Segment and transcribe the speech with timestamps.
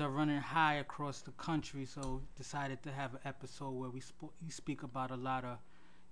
[0.00, 4.34] are running high across the country, so decided to have an episode where we sp-
[4.44, 5.58] we speak about a lot of,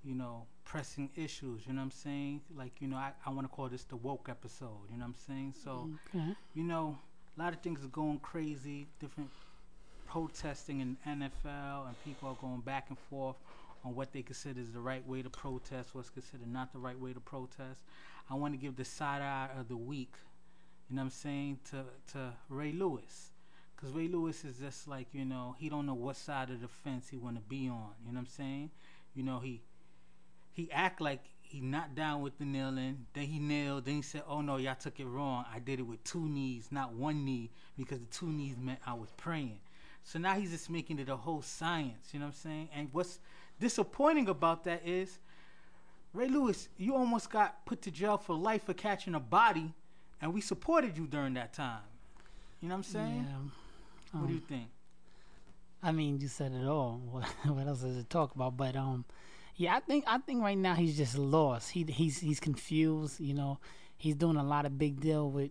[0.05, 1.63] you know, pressing issues.
[1.67, 2.43] You know what I'm saying?
[2.57, 4.87] Like, you know, I, I want to call this the woke episode.
[4.89, 5.55] You know what I'm saying?
[5.65, 6.37] So, Okay.
[6.55, 6.97] you know,
[7.37, 8.87] a lot of things are going crazy.
[9.01, 9.31] Different
[10.07, 13.37] protesting in NFL, and people are going back and forth
[13.85, 16.99] on what they consider is the right way to protest, what's considered not the right
[17.01, 17.81] way to protest.
[18.31, 20.15] I want to give the side eye of the week.
[20.89, 23.32] You know what I'm saying to to Ray Lewis.
[23.83, 26.69] Cause Ray Lewis is just like you know he don't know what side of the
[26.69, 27.91] fence he want to be on.
[28.07, 28.71] You know what I'm saying?
[29.15, 29.61] You know he
[30.53, 33.07] he act like he not down with the kneeling.
[33.13, 33.85] Then he knelt.
[33.85, 35.45] Then he said, "Oh no, y'all took it wrong.
[35.53, 38.95] I did it with two knees, not one knee, because the two knees meant I
[38.95, 39.59] was praying."
[40.05, 42.11] So now he's just making it a whole science.
[42.13, 42.69] You know what I'm saying?
[42.75, 43.19] And what's
[43.61, 45.19] disappointing about that is
[46.13, 49.73] Ray Lewis, you almost got put to jail for life for catching a body,
[50.21, 51.81] and we supported you during that time.
[52.61, 53.27] You know what I'm saying?
[53.29, 53.62] Yeah.
[54.17, 54.71] What do you Um, think?
[55.83, 57.01] I mean, you said it all.
[57.11, 58.57] What, what else is to talk about?
[58.57, 59.05] But um,
[59.57, 61.71] yeah, I think I think right now he's just lost.
[61.73, 63.21] He he's he's confused.
[63.21, 63.59] You know,
[63.97, 65.51] he's doing a lot of big deal with.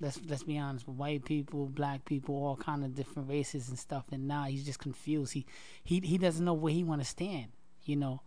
[0.00, 3.78] Let's let's be honest, with white people, black people, all kind of different races and
[3.78, 4.04] stuff.
[4.12, 5.32] And now he's just confused.
[5.32, 5.46] He
[5.84, 7.48] he he doesn't know where he want to stand.
[7.84, 8.22] You know,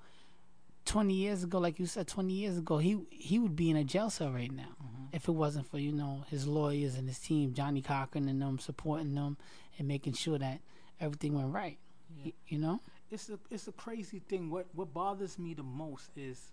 [0.86, 3.84] twenty years ago, like you said, twenty years ago, he he would be in a
[3.84, 5.08] jail cell right now Mhm.
[5.14, 8.60] if it wasn't for you know his lawyers and his team, Johnnie Cochran and them
[8.60, 9.38] supporting them
[9.78, 10.62] and making sure that
[11.00, 11.78] everything went right.
[12.18, 12.26] Yeah.
[12.26, 12.82] Y- you know?
[13.10, 14.50] it's a it's a crazy thing.
[14.50, 16.52] What what bothers me the most is,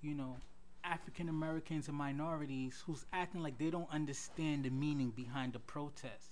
[0.00, 0.36] you know,
[0.84, 6.30] African Americans and minorities who's acting like they don't understand the meaning behind the protest.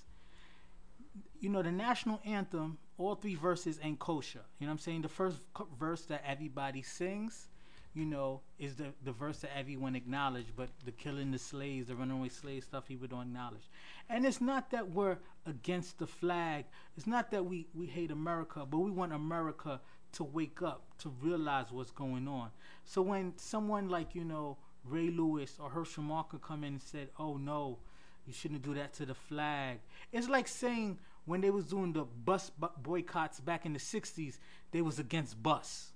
[1.41, 4.43] You know, the national anthem, all three verses ain't kosher.
[4.59, 5.03] You know what I'm saying?
[5.03, 5.39] The first
[5.79, 7.49] verse that everybody sings,
[7.95, 11.97] you know, is the, the verse that everyone acknowledged, but the killing the slaves, the
[11.97, 13.69] runaway slave stuff, people don't acknowledge.
[14.09, 16.67] And it's not that we're against the flag.
[16.97, 19.81] It's not that we, we hate America, but we want America
[20.13, 22.51] to wake up, to realize what's going on.
[22.85, 27.09] So when someone like, you know, Ray Lewis or Herschel Walker come in and said,
[27.19, 27.79] oh no,
[28.27, 29.79] you shouldn't do that to the flag.
[30.13, 30.99] It's like saying
[31.31, 32.51] when they was doing the bus
[32.83, 34.39] boycotts back in the 60s,
[34.73, 35.93] they was against bus.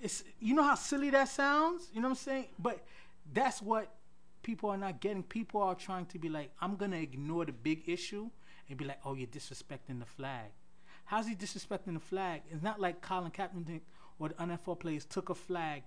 [0.00, 1.88] It's you know how silly that sounds?
[1.92, 2.46] You know what I'm saying?
[2.56, 2.86] But
[3.32, 3.92] that's what
[4.44, 5.24] people are not getting.
[5.24, 8.30] People are trying to be like, I'm gonna ignore the big issue
[8.68, 10.52] and be like, oh, you're disrespecting the flag.
[11.06, 12.42] How's he disrespecting the flag?
[12.48, 13.80] It's not like Colin Kaepernick
[14.20, 15.82] or the NFL players took a flag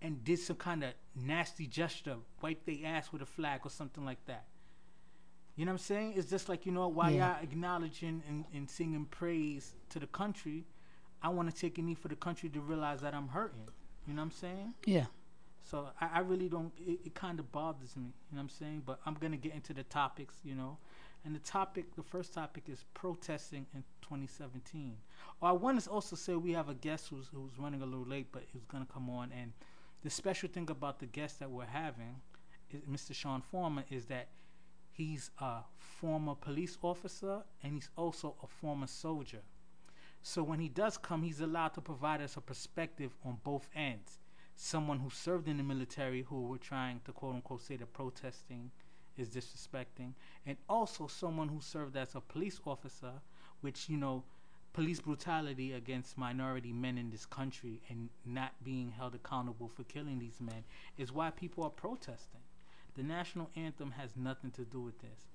[0.00, 4.04] and did some kind of nasty gesture, wiped their ass with a flag or something
[4.04, 4.44] like that.
[5.56, 6.14] You know what I'm saying?
[6.16, 7.34] It's just like, you know, while Yeah.
[7.34, 10.64] y'all acknowledging and, and singing praise to the country,
[11.22, 13.68] I want to take a knee for the country to realize that I'm hurting.
[14.06, 14.74] You know what I'm saying?
[14.84, 15.06] Yeah.
[15.62, 16.72] So I, I really don't.
[16.76, 18.02] It, it kind of bothers me.
[18.30, 18.82] You know what I'm saying?
[18.84, 20.34] But I'm gonna get into the topics.
[20.44, 20.76] You know,
[21.24, 24.96] and the topic, the first topic is protesting in 2017.
[25.40, 28.04] Oh, I want to also say we have a guest who's who's running a little
[28.04, 29.32] late, but he's gonna come on.
[29.32, 29.52] And
[30.02, 32.16] the special thing about the guest that we're having,
[32.70, 33.14] is Mr.
[33.14, 34.28] Sean Foreman, is that
[34.94, 39.42] he's a former police officer and he's also a former soldier.
[40.22, 44.18] So when he does come, he's allowed to provide us a perspective on both ends
[44.56, 48.70] someone who served in the military who were trying to quote unquote say that protesting
[49.16, 50.12] is disrespecting,
[50.46, 53.12] and also someone who served as a police officer,
[53.60, 54.24] which you know,
[54.72, 60.18] police brutality against minority men in this country and not being held accountable for killing
[60.18, 60.64] these men
[60.98, 62.40] is why people are protesting.
[62.96, 65.28] The national anthem has nothing to do with this.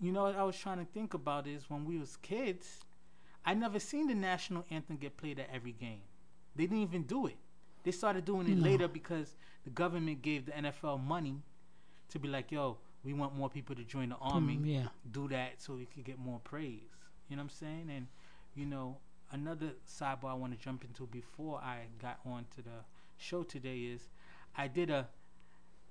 [0.00, 2.80] You know what I was trying to think about is when we was kids,
[3.44, 6.02] I never seen the national anthem get played at every game.
[6.56, 7.36] They didn't even do it.
[7.82, 8.64] They started doing it No.
[8.64, 11.42] later because the government gave the NFL money
[12.10, 14.56] to be like, yo, we want more people to join the army.
[14.58, 14.88] Mm, yeah.
[15.10, 16.82] Do that so we could get more praise.
[17.28, 17.90] You know what I'm saying?
[17.94, 18.06] And,
[18.54, 18.98] you know,
[19.32, 22.84] another sidebar I want to jump into before I got on to the
[23.16, 24.08] show today is
[24.56, 25.08] I did a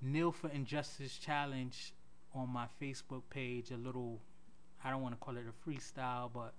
[0.01, 1.93] Kneel for Injustice challenge
[2.33, 4.21] on my Facebook page, a little,
[4.83, 6.53] I don't want to call it a freestyle, but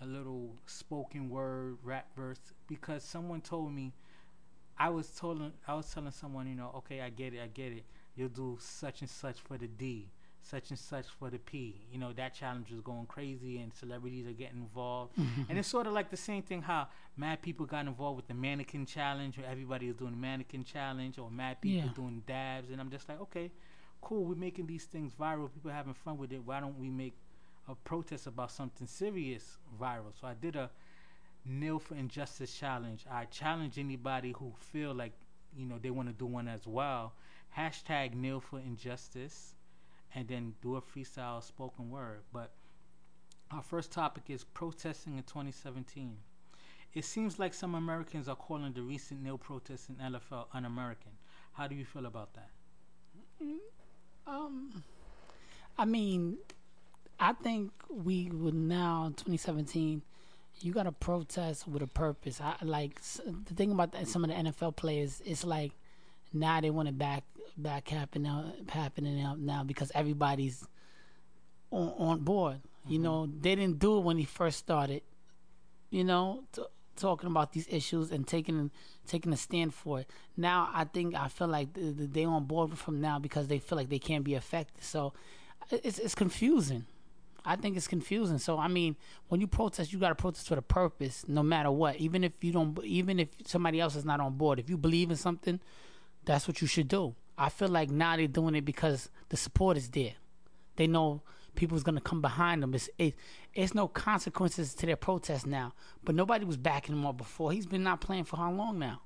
[0.00, 3.92] a little spoken word rap verse because someone told me
[4.78, 7.72] I was told I was telling someone, you know, okay, I get it, I get
[7.72, 7.84] it.
[8.16, 10.08] You'll do such and such for the D,
[10.42, 11.86] such and such for the P.
[11.92, 15.12] You know, that challenge was going crazy and celebrities are getting involved.
[15.22, 15.42] Mm-hmm.
[15.48, 18.34] And it's sort of like the same thing how mad people got involved with the
[18.34, 21.94] mannequin challenge or everybody was doing the mannequin challenge or mad people Yeah.
[21.94, 23.50] doing dabs and I'm just like, okay,
[24.00, 26.42] cool, we're making these things viral, people having fun with it.
[26.44, 27.14] Why don't we make
[27.68, 30.12] a protest about something serious viral?
[30.20, 30.70] So I did a
[31.44, 33.04] Kneel for Injustice challenge.
[33.10, 35.12] I challenge anybody who feel like
[35.56, 37.12] you know they want to do one as well.
[37.56, 39.54] Hashtag Kneel for Injustice,
[40.14, 42.22] and then do a freestyle spoken word.
[42.32, 42.52] But
[43.50, 46.16] Our first topic is protesting in 2017.
[46.94, 51.12] It seems like some Americans are calling the recent nil protests in NFL un-American.
[51.52, 52.50] How do you feel about that?
[54.26, 54.82] Um,
[55.78, 56.38] I mean,
[57.20, 60.02] I think we would now 2017.
[60.60, 62.40] You got to protest with a purpose.
[62.40, 65.22] I like the thing about the, some of the NFL players.
[65.24, 65.72] It's like
[66.32, 67.24] now they want it back
[67.56, 70.66] back happening happening now, now because everybody's
[71.70, 72.60] on, on board.
[72.86, 73.02] You mm-hmm.
[73.04, 75.02] know, they didn't do it when he first started.
[75.90, 76.62] You know, t-
[76.96, 78.70] talking about these issues and taking
[79.06, 80.10] taking a stand for it.
[80.36, 83.58] Now I think I feel like th- th- they on board from now because they
[83.58, 84.82] feel like they can't be affected.
[84.84, 85.12] So
[85.70, 86.86] it's it's confusing.
[87.44, 88.38] I think it's confusing.
[88.38, 88.96] So I mean,
[89.28, 91.96] when you protest, you got to protest with a purpose, no matter what.
[91.96, 95.10] Even if you don't, even if somebody else is not on board, if you believe
[95.10, 95.60] in something,
[96.24, 97.14] that's what you should do.
[97.36, 100.14] I feel like now they're doing it because the support is there.
[100.76, 101.22] They know
[101.54, 102.74] people's gonna come behind them.
[102.74, 103.14] It's it,
[103.54, 105.74] it's no consequences to their protest now.
[106.04, 107.52] But nobody was backing him up before.
[107.52, 109.02] He's been not playing for how long now?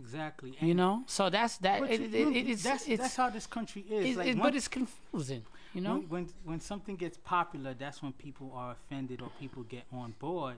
[0.00, 0.56] Exactly.
[0.60, 1.04] You know.
[1.06, 1.82] So that's that.
[1.82, 4.16] It, it, it, it's that's, it's, that's how this country is.
[4.16, 5.44] like but it's confusing.
[5.74, 5.94] You know.
[5.96, 10.14] when, when when something gets popular, that's when people are offended or people get on
[10.18, 10.56] board.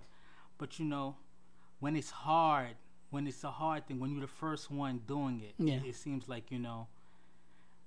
[0.58, 1.16] But you know,
[1.80, 2.76] when it's hard,
[3.14, 5.74] when it's a hard thing, when you're the first one doing it, Yeah.
[5.76, 6.88] it, it seems like you know,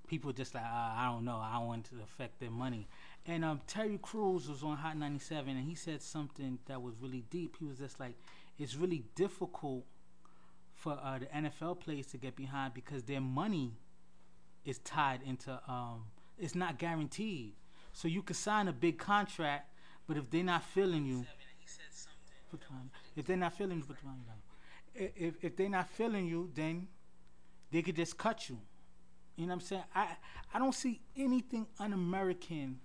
[0.07, 2.88] people just like I, I don't know, I want to affect their money.
[3.25, 7.24] And um, Terry Crews was on Hot 97, and he said something that was really
[7.29, 7.57] deep.
[7.59, 8.15] He was just like,
[8.57, 9.83] it's really difficult
[10.74, 13.73] for uh, the NFL players to get behind because their money
[14.63, 16.06] is tied into um
[16.38, 17.53] it's not guaranteed.
[17.94, 19.65] So you could sign a big contract,
[20.07, 21.25] but if they're not feeling you,
[22.51, 24.35] put the line- if they're not feeling you, put the line down.
[24.97, 26.88] If if they're not feeling you, then
[27.71, 28.59] they could just cut you.
[29.35, 29.83] You know what I'm saying?
[29.94, 30.07] I
[30.53, 32.79] I don't see anything un-American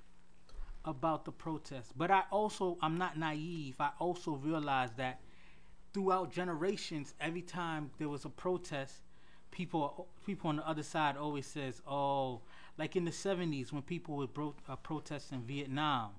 [0.85, 3.77] about the protest, but I also I'm not naive.
[3.81, 5.21] I also realize that
[5.95, 8.97] throughout generations, every time there was a protest,
[9.51, 12.43] people people on the other side always says, "Oh,
[12.77, 16.11] like in the '70s when people would bro- uh, protest in Vietnam,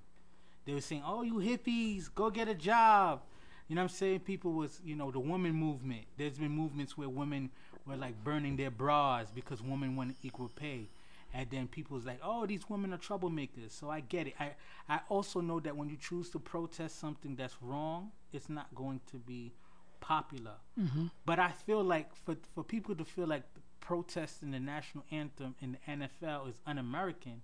[0.66, 3.22] they were saying, "Oh, you hippies, go get a job."
[3.68, 4.20] You know what I'm saying?
[4.22, 6.06] People was, you know, the woman movement.
[6.18, 7.50] There's been movements where women
[7.86, 10.90] were like burning their bras because women want equal pay.
[11.34, 14.36] And then people was like, "Oh, these women are troublemakers." So I get it.
[14.40, 14.52] I
[14.88, 19.02] I also know that when you choose to protest something that's wrong, it's not going
[19.12, 19.52] to be
[20.00, 20.58] popular.
[20.80, 21.08] Mm-hmm.
[21.26, 23.44] But I feel like for for people to feel like
[23.80, 27.42] protesting the national anthem in the NFL is un-American,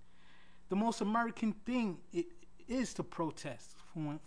[0.70, 2.28] the most American thing it
[2.70, 3.76] is to protest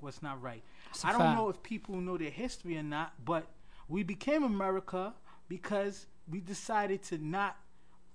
[0.00, 0.62] what's not right.
[0.90, 3.46] It's I don't know if people know their history or not, but
[3.88, 5.14] we became America
[5.48, 7.56] because we decided to not,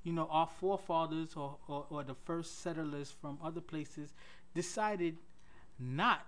[0.04, 4.14] you know, our forefathers or, or, or the first settlers from other places
[4.54, 5.18] decided
[5.80, 6.26] not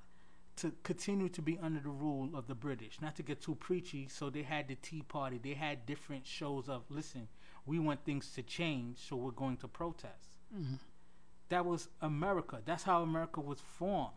[0.57, 4.07] to continue to be under the rule of the British, not to get too preachy.
[4.10, 5.40] So they had the Tea Party.
[5.42, 7.28] They had different shows of, listen,
[7.66, 10.38] we want things to change, so we're going to protest.
[11.50, 12.62] That was America.
[12.66, 14.13] That's how America was formed.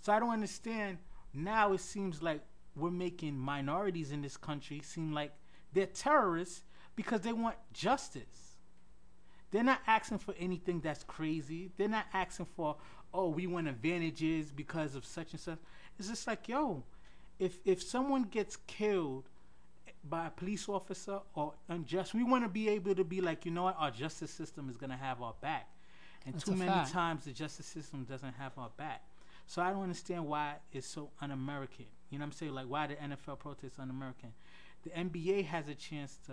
[0.00, 0.98] So I don't understand.
[1.32, 2.40] Now it seems like
[2.74, 5.32] we're making minorities in this country seem like
[5.72, 6.62] they're terrorists
[6.94, 8.56] because they want justice.
[9.50, 11.70] They're not asking for anything that's crazy.
[11.76, 12.76] They're not asking for,
[13.14, 15.58] oh, we want advantages because of such and such.
[15.98, 16.84] It's just like, yo,
[17.38, 19.28] if if someone gets killed
[20.04, 23.50] by a police officer or unjust, we want to be able to be like, you
[23.50, 25.68] know what, our justice system is gonna have our back.
[26.26, 26.90] And That's too many fact.
[26.92, 29.02] times the justice system doesn't have our back.
[29.46, 31.86] So I don't understand why it's so un-American.
[32.10, 32.52] You know what I'm saying?
[32.54, 34.32] Like why the NFL protests un-American.
[34.82, 36.32] The NBA has a chance to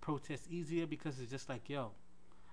[0.00, 1.92] protest easier because it's just like, yo,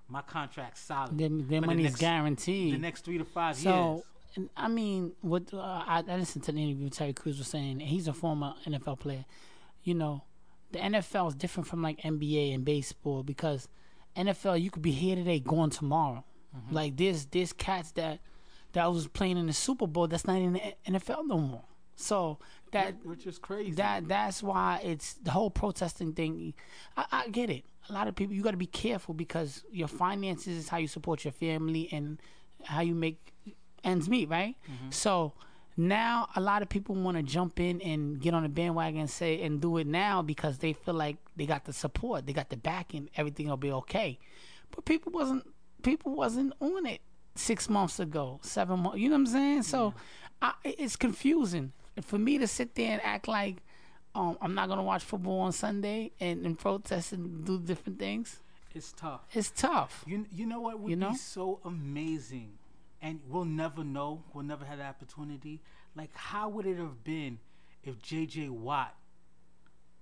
[0.07, 1.17] my contract's solid.
[1.17, 2.73] Their, their For the next- guaranteed.
[2.75, 4.03] The next three to five So, years.
[4.35, 7.73] and I mean, what uh, I, I listened to the interview Terry Crews was saying.
[7.81, 9.25] and He's a former NFL player.
[9.83, 10.23] You know,
[10.71, 13.67] the NFL is different from like NBA and baseball because
[14.15, 16.23] NFL you could be here today, gone tomorrow.
[16.55, 16.75] Mm-hmm.
[16.75, 18.19] Like there's there's cats that
[18.73, 21.63] that was playing in the Super Bowl that's not in the NFL no more.
[21.95, 22.37] So
[22.71, 23.71] that which is crazy.
[23.71, 26.53] that that's why it's the whole protesting thing.
[26.95, 27.65] I, I get it.
[27.89, 30.87] A lot of people you got to be careful because your finances is how you
[30.87, 32.21] support your family and
[32.63, 33.33] how you make
[33.83, 34.55] ends meet, right?
[34.91, 35.33] So
[35.75, 39.09] now a lot of people want to jump in and get on the bandwagon and
[39.09, 42.49] say and do it now because they feel like they got the support, they got
[42.49, 44.19] the backing, everything will be okay.
[44.71, 45.45] But people wasn't
[45.81, 47.01] people wasn't on it
[47.35, 48.97] six months ago, seven months.
[48.99, 49.63] You know what I'm saying?
[49.63, 49.93] So
[50.41, 53.57] I, it's confusing for me to sit there and act like
[54.15, 58.39] um, I'm not gonna watch football on Sunday and, and protest and do different things.
[58.73, 59.21] it's tough.
[59.33, 60.03] It's tough.
[60.07, 61.11] You you know what would You know?
[61.11, 62.53] be so amazing
[63.01, 64.23] and we'll never know.
[64.33, 65.61] We'll never have the opportunity.
[65.95, 67.39] Like, how would it have been
[67.83, 68.49] if J.J.
[68.49, 68.93] Watt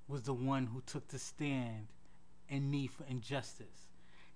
[0.07, 1.87] was the one who took the stand
[2.49, 3.86] and me for injustice?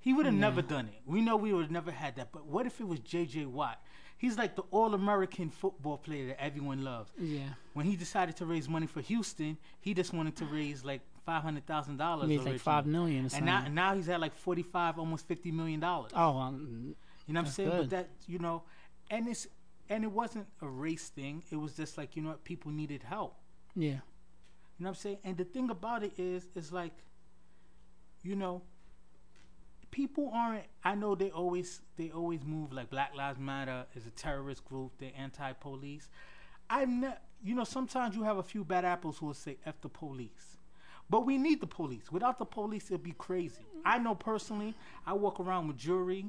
[0.01, 1.01] He would have never done it.
[1.05, 2.31] We know we would have never had that.
[2.31, 3.46] But what if it was J.J.
[3.46, 3.81] Watt?
[4.17, 7.12] He's like the all-American football player that everyone loves.
[7.20, 7.50] Yeah.
[7.74, 11.41] When he decided to raise money for Houston, he just wanted to raise like five
[11.43, 12.29] hundred thousand dollars.
[12.29, 15.79] Raised like five million or and now, now he's at like forty-five, almost fifty million
[15.79, 16.12] dollars.
[16.15, 16.96] Oh, um,
[17.27, 17.70] You know what I'm saying?
[17.70, 18.63] But that you know,
[19.10, 19.48] and it's
[19.89, 21.43] and it wasn't a race thing.
[21.51, 23.36] It was just like you know what people needed help.
[23.75, 23.89] yeah.
[24.79, 25.17] You know what I'm saying?
[25.24, 26.93] And the thing about it is, is like,
[28.24, 28.63] you know,
[29.91, 30.63] people aren't.
[30.83, 34.93] I know they always they always move like Black Lives Matter is a terrorist group.
[34.98, 36.10] They're anti-police.
[36.69, 39.79] I ne- you know sometimes you have a few bad apples who will say "f
[39.81, 40.57] the police."
[41.10, 42.10] But we need the police.
[42.10, 43.65] Without the police, it'd be crazy.
[43.83, 46.27] I know personally, I walk around with jewelry.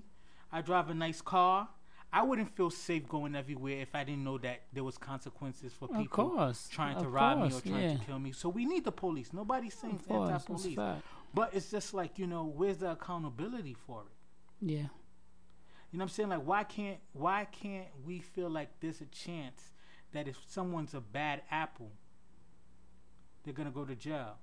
[0.50, 1.68] I drive a nice car.
[2.12, 5.88] I wouldn't feel safe going everywhere if I didn't know that there was consequences for
[5.88, 6.68] people course.
[6.70, 7.96] trying to rob me or trying yeah.
[7.96, 8.32] to kill me.
[8.32, 9.32] So we need the police.
[9.32, 11.02] Nobody's saying Of it's course, that's a anti-police.
[11.34, 14.66] But it's just like you know, where's the accountability for it?
[14.66, 14.88] Yeah.
[15.90, 16.28] You know what I'm saying?
[16.30, 19.72] Like, why can't why can't we feel like there's a chance
[20.12, 21.92] that if someone's a bad apple,
[23.44, 24.36] they're gonna go to jail?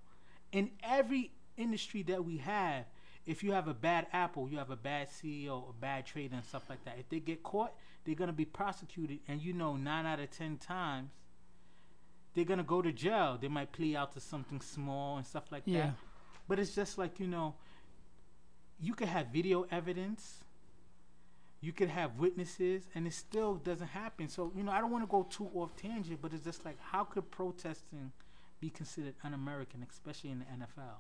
[0.52, 2.86] In every industry that we have,
[3.26, 6.44] if you have a bad apple, you have a bad CEO, a bad trader, and
[6.46, 6.98] stuff like that.
[7.00, 7.74] If they get caught,
[8.06, 11.12] they're gonna be prosecuted, and you know, nine out of ten times,
[12.34, 13.38] they're gonna go to jail.
[13.40, 15.80] They might plea out to something small and stuff like Yeah.
[15.88, 15.96] that.
[16.50, 17.56] But it's just like you know,
[18.82, 20.44] you could have video evidence
[21.62, 24.30] you could have witnesses and it still doesn't happen.
[24.30, 26.78] So you know i don't want to go too off tangent but it's just like
[26.80, 28.14] how could protesting
[28.62, 30.98] be considered un-american especially in the nfl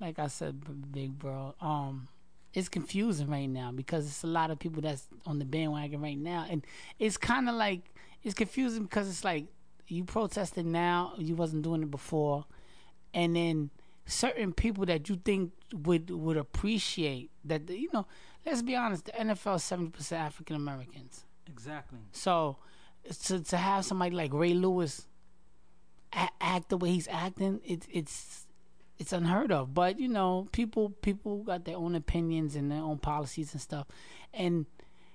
[0.00, 2.08] like I said, big bro, um,
[2.54, 6.18] it's confusing right now because it's a lot of people that's on the bandwagon right
[6.18, 6.66] now, and
[6.98, 7.82] it's kind of like
[8.22, 9.44] it's confusing because it's like
[9.86, 12.46] you protested now, you wasn't doing it before,
[13.12, 13.70] and then
[14.10, 18.06] certain people that you think would would appreciate that, you know,
[18.44, 22.56] let's be honest, the NFL is seventy percent African Americans, exactly so
[23.24, 25.06] to to have somebody like Ray Lewis
[26.12, 28.46] a- act the way he's acting, it's it's
[28.98, 29.74] it's unheard of.
[29.74, 33.86] But you know, people people got their own opinions and their own policies and stuff,
[34.32, 34.66] and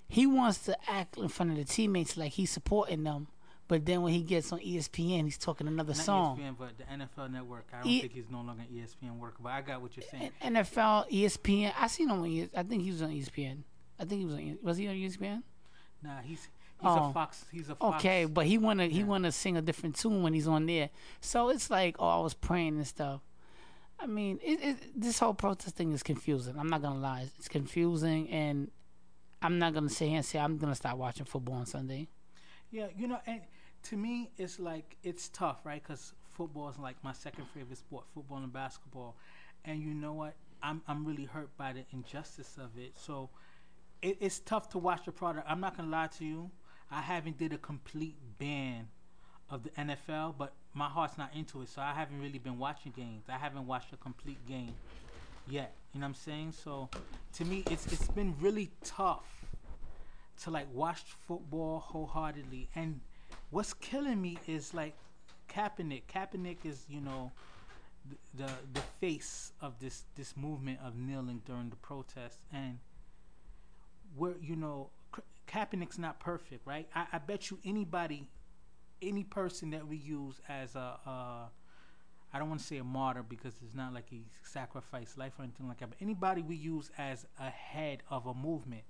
[0.08, 3.28] he wants to act in front of the teammates like he's supporting them.
[3.68, 6.38] But then when he gets on ESPN, he's talking another not song.
[6.40, 9.52] espn but the nfl network i don't E- think he's no longer espn worker but
[9.54, 11.74] i got what you're saying NFL, ESPN.
[11.80, 12.30] I seen him on.
[12.32, 13.64] ES- I think he was on ESPN.
[14.00, 14.58] I think he was on.
[14.62, 15.42] Was he on ESPN?
[16.04, 16.50] nah he's he's
[16.84, 17.10] Oh.
[17.10, 19.06] a fox he's a fox Okay, but he wanna he Yeah.
[19.06, 20.90] wanna sing a different tune when he's on there.
[21.22, 23.22] So it's like, oh, I was praying and stuff.
[24.00, 26.56] I mean, it, it this whole protest thing is confusing.
[26.60, 28.70] I'm not gonna lie, it's confusing, and
[29.42, 32.10] I'm not gonna sit here and say I'm gonna start watching football on Sunday.
[32.72, 33.42] Yeah, you know, and
[33.86, 35.82] to me, it's like it's tough, right?
[35.82, 39.16] Because football is like my second favorite sport, football and basketball.
[39.64, 40.36] And you know what?
[40.62, 42.94] I'm I'm really hurt by the injustice of it.
[42.96, 43.30] So
[44.02, 45.46] it, it's tough to watch the product.
[45.50, 46.52] I'm not gonna lie to you.
[46.92, 48.88] I haven't did a complete ban
[49.50, 52.92] of the NFL, but my heart's not into it, so I haven't really been watching
[52.96, 53.26] games.
[53.30, 54.74] I haven't watched a complete game
[55.48, 55.76] yet.
[55.94, 56.54] You know what I'm saying?
[56.64, 56.90] So
[57.34, 59.46] to me, it's it's been really tough
[60.44, 62.70] to like watch football wholeheartedly.
[62.76, 63.00] And
[63.50, 64.96] what's killing me is like
[65.50, 66.04] Kaepernick.
[66.14, 67.32] Kaepernick is you know
[68.36, 72.78] the the, face of this this movement of kneeling during the protest and
[74.16, 76.88] we're you know Ka- Kaepernick's not perfect, right?
[76.94, 78.28] I, I bet you anybody,
[79.02, 81.46] any person that we use as a, uh,
[82.40, 85.68] don't want to say a martyr because it's not like he sacrificed life or anything
[85.68, 88.84] like that, but anybody we use as a head of a movement.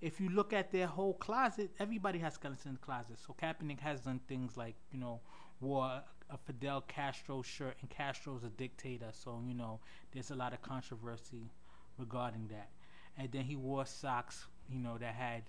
[0.00, 3.18] If you look at their whole closet, everybody has skeletons in the closet.
[3.26, 5.20] So Kaepernick has done things like, you know,
[5.60, 9.08] wore a Fidel Castro shirt, and Castro's a dictator.
[9.12, 9.80] So, you know,
[10.12, 11.50] there's a lot of controversy
[11.98, 12.70] regarding that.
[13.16, 15.42] And then he wore socks, you know, that had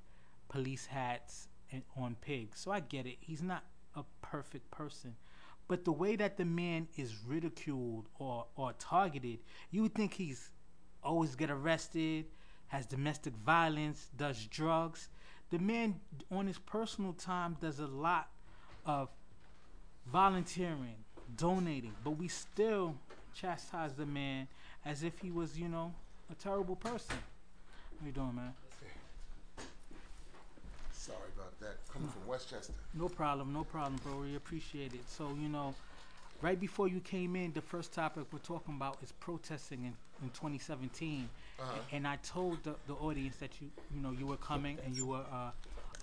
[0.47, 2.59] police hats and on pigs.
[2.59, 3.17] So I get it.
[3.19, 3.63] He's not
[3.95, 5.15] a perfect person.
[5.67, 9.39] But the way that the man is ridiculed or, or targeted,
[9.69, 10.49] you would think he's
[11.03, 12.25] always get arrested,
[12.69, 15.09] has domestic violence, does drugs.
[15.49, 15.99] The man
[16.31, 18.29] on his personal time does a lot
[18.85, 19.09] of
[20.11, 20.95] volunteering,
[21.35, 22.95] donating, but we still
[23.33, 24.47] chastise the man
[24.85, 25.93] as if he was, you know,
[26.31, 27.17] a terrible person.
[27.99, 28.53] How you doing, man?
[30.91, 31.77] Sorry about that.
[31.91, 32.73] Coming from Westchester.
[32.93, 34.21] No problem, no problem, bro.
[34.21, 35.01] We appreciate it.
[35.07, 35.73] So, you know,
[36.41, 40.29] right before you came in, the first topic we're talking about is protesting in, in
[40.29, 41.29] 2017.
[41.91, 45.05] And I told the, the audience that you you know you were coming and you
[45.05, 45.51] were uh,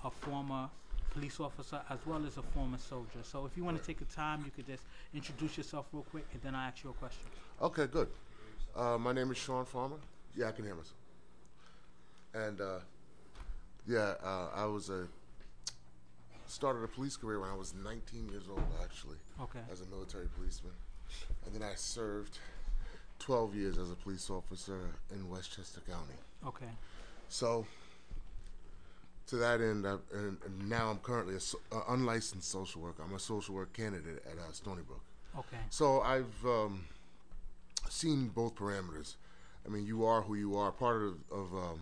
[0.04, 0.68] a former
[1.10, 3.22] police officer as well as a former soldier.
[3.22, 4.84] So if you want to take the time, you could just
[5.14, 7.30] introduce yourself real quick, and then I ask you a question.
[7.62, 8.08] Okay, good.
[8.74, 9.96] Uh, my name is Sean Farmer.
[10.36, 10.94] Yeah, I can hear myself.
[12.34, 12.80] And uh,
[13.86, 15.06] yeah, uh, I was a
[16.46, 19.60] started a police career when I was 19 years old, actually, Okay.
[19.70, 20.72] as a military policeman,
[21.44, 22.38] and then I served
[23.18, 24.78] 12 years as a police officer
[25.14, 26.14] in Westchester County.
[26.46, 26.70] Okay.
[27.28, 27.66] So,
[29.28, 33.02] to that end, I've, and, and now I'm currently a so, uh, unlicensed social worker.
[33.02, 35.02] I'm a social work candidate at uh, Stony Brook.
[35.38, 35.62] Okay.
[35.70, 36.84] So I've um,
[37.88, 39.14] seen both parameters.
[39.66, 40.70] I mean, you are who you are.
[40.70, 41.80] Part of, of um,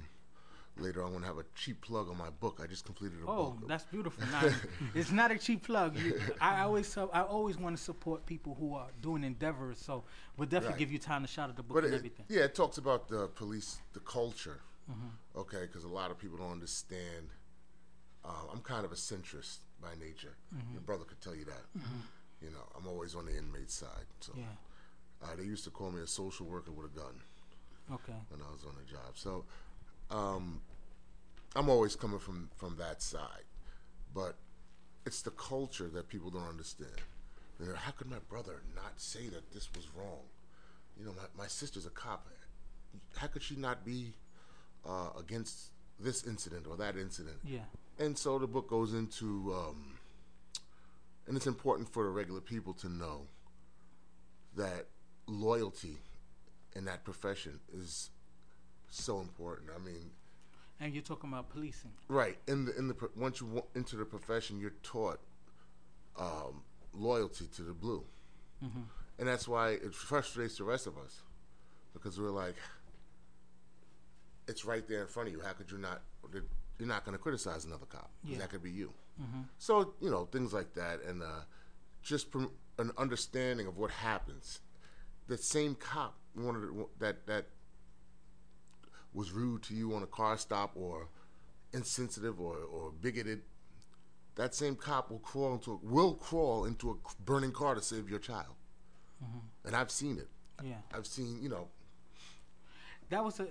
[0.79, 2.61] later, I'm going to have a cheap plug on my book.
[2.63, 3.69] I just completed a Oh, book.
[3.69, 4.25] that's beautiful.
[4.33, 4.49] Now,
[4.95, 5.97] it's not a cheap plug.
[5.99, 9.79] You, I always I always want to support people who are doing endeavors.
[9.79, 10.05] So
[10.37, 10.79] we'll definitely Right.
[10.79, 12.27] give you time to shout out the book but and it, everything.
[12.29, 14.61] yeah, it talks about the police, the culture.
[14.91, 15.39] Mm-hmm.
[15.41, 17.29] Okay, because a lot of people don't understand.
[18.25, 20.35] Uh, I'm kind of a centrist by nature.
[20.55, 20.73] Mm-hmm.
[20.73, 21.65] Your brother could tell you that.
[22.43, 24.07] You know, I'm always on the inmate side.
[24.21, 24.45] So Yeah.
[25.23, 27.21] uh, they used to call me a social worker with a gun.
[27.93, 28.15] Okay.
[28.31, 29.13] when I was on the job.
[29.15, 29.45] So
[30.11, 30.61] um,
[31.57, 33.45] I'm always coming from from that side,
[34.15, 34.37] but
[35.07, 37.01] it's the culture that people don't understand.
[37.61, 40.23] You know, how could my brother not say that this was wrong?
[40.99, 42.27] You know, my, my sister's a cop.
[43.17, 44.15] How could she not be
[44.87, 45.71] uh, against
[46.01, 47.37] this incident or that incident?
[47.45, 47.61] Yeah.
[47.99, 49.99] And so the book goes into, um,
[51.27, 53.23] and it's important for the regular people to know
[54.57, 54.87] that
[55.27, 55.99] loyalty
[56.75, 58.11] in that profession is
[59.03, 59.71] so important.
[59.75, 60.11] I mean,
[60.81, 61.93] And you're talking about policing.
[62.09, 65.21] right in the in the once you into the profession, you're taught
[66.19, 68.05] um, loyalty to the blue,
[68.63, 71.23] and that's why it frustrates the rest of us
[71.93, 72.57] because we're like,
[74.49, 75.41] it's right there in front of you.
[75.41, 76.03] How could you not?
[76.79, 78.11] You're not going to criticize another cop.
[78.25, 78.39] Yeah.
[78.39, 78.93] That could be you.
[79.59, 81.43] So you know things like that, and uh,
[82.03, 84.61] just prom- an understanding of what happens.
[85.29, 87.47] The same cop wanted to- that that
[89.15, 91.09] was rude to you on a car stop or
[91.73, 93.43] insensitive or, or bigoted.
[94.37, 98.11] That same cop will crawl into a, will crawl into a burning car to save
[98.11, 98.55] your child,
[99.65, 100.29] and I've seen it.
[100.63, 100.75] Yeah.
[100.93, 101.69] I've seen you know
[103.11, 103.47] That was a.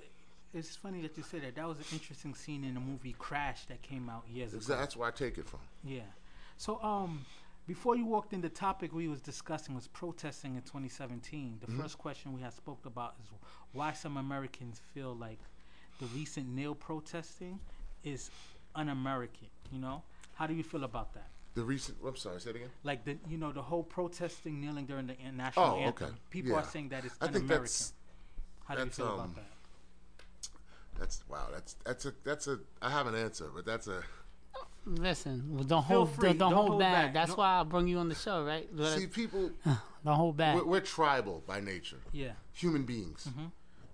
[0.53, 1.55] It's funny that you say that.
[1.55, 4.61] That was an interesting scene in the movie Crash that came out years ago.
[4.67, 5.61] that's where I take it from.
[5.83, 6.01] Yeah.
[6.57, 7.25] So um,
[7.65, 11.59] before you walked in, the topic we was discussing was protesting in 2017.
[11.65, 13.29] The first question we had spoke about is
[13.71, 15.39] why some Americans feel like
[15.99, 17.59] the recent nail protesting
[18.03, 18.29] is
[18.75, 19.47] un-American.
[19.71, 20.03] You know,
[20.35, 21.27] how do you feel about that?
[21.55, 21.97] The recent.
[22.05, 22.39] I'm sorry.
[22.41, 22.69] Say it again.
[22.83, 26.07] Like the you know the whole protesting, kneeling during the an- national Oh, anthem.
[26.07, 26.15] okay.
[26.31, 27.63] People are saying that it's I think un-American.
[27.63, 27.93] that's-
[28.65, 29.45] How do you feel um, about that?
[30.99, 31.47] That's wow.
[31.51, 32.59] That's that's a that's a.
[32.81, 34.03] I have an answer, but that's a.
[34.85, 36.29] Listen, well, don't hold free.
[36.29, 37.05] don't, don't Don't hold, hold back.
[37.05, 37.13] back.
[37.13, 38.67] That's Don't- why I bring you on the show, right?
[38.97, 39.51] See, people.
[39.65, 40.55] don't hold back.
[40.57, 41.99] We're, we're tribal by nature.
[42.11, 42.33] Yeah.
[42.51, 43.27] human beings.
[43.29, 43.45] Mm-hmm.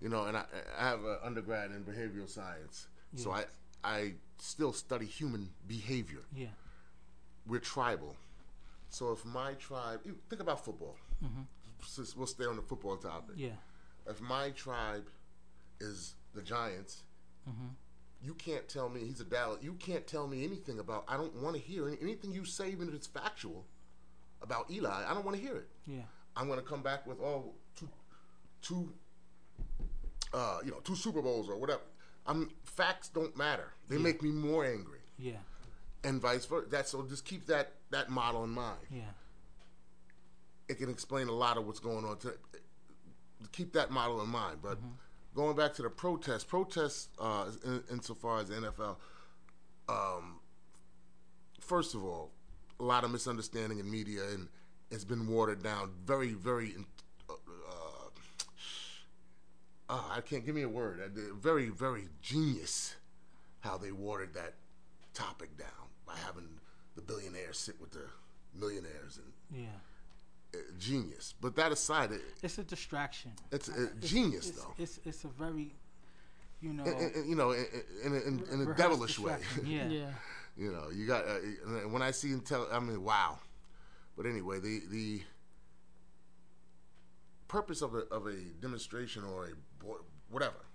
[0.01, 0.45] You know, and I,
[0.77, 3.45] I have an undergrad in behavioral science, so I
[3.83, 6.21] I still study human behavior.
[6.35, 6.47] Yeah.
[7.47, 8.15] We're tribal,
[8.89, 10.95] so if my tribe, think about football.
[11.85, 13.35] Since we'll stay on the football topic.
[13.35, 13.45] Mm-hmm.
[13.45, 14.09] Yeah.
[14.11, 15.07] If my tribe
[15.79, 17.03] is the Giants,
[17.49, 17.67] Mm-hmm.
[18.21, 19.59] you can't tell me he's a Dallas.
[19.63, 21.05] You can't tell me anything about.
[21.07, 23.65] I don't want to hear any, anything you say, even if it's factual,
[24.41, 25.03] about Eli.
[25.07, 25.67] I don't want to hear it.
[25.87, 26.01] Yeah.
[26.35, 27.89] I'm gonna come back with all oh two,
[28.61, 28.93] two,
[30.33, 31.81] uh, you know, two Super Bowls or whatever.
[32.25, 33.73] I'm facts don't matter.
[33.89, 35.37] They make me more angry, Yeah.
[36.03, 36.67] and vice versa.
[36.69, 37.03] That's so.
[37.07, 38.79] Just keep that that model in mind.
[38.91, 39.01] Yeah.
[40.67, 42.17] It can explain a lot of what's going on.
[42.19, 42.33] To
[43.51, 44.59] keep that model in mind.
[44.61, 44.77] But
[45.33, 48.97] going back to the protests, protests uh, in, insofar as the NFL.
[49.87, 50.39] Um,
[51.59, 52.31] first of all,
[52.79, 54.47] a lot of misunderstanding in media, and
[54.91, 55.91] it's been watered down.
[56.05, 56.75] Very, very.
[59.89, 61.01] Uh, I can't give me a word.
[61.41, 62.95] Very, very genius
[63.61, 64.53] how they watered that
[65.13, 65.67] topic down
[66.05, 66.47] by having
[66.95, 68.05] the billionaires sit with the
[68.53, 69.67] millionaires and Yeah.
[70.53, 71.33] uh, genius.
[71.41, 73.31] But that aside, it, It's a distraction.
[73.51, 74.73] it's uh, genius it's, though.
[74.77, 75.73] It's it's a very,
[76.61, 77.65] you know, In- in- you know, in,
[78.05, 79.37] in, in, in a devilish way.
[79.65, 79.87] Yeah.
[79.87, 80.11] yeah.
[80.55, 83.39] you know, you got uh, and when I see him tell, I mean, wow.
[84.15, 85.21] But anyway, the the
[87.47, 89.55] purpose of a of a demonstration or a bo-
[90.29, 90.65] whatever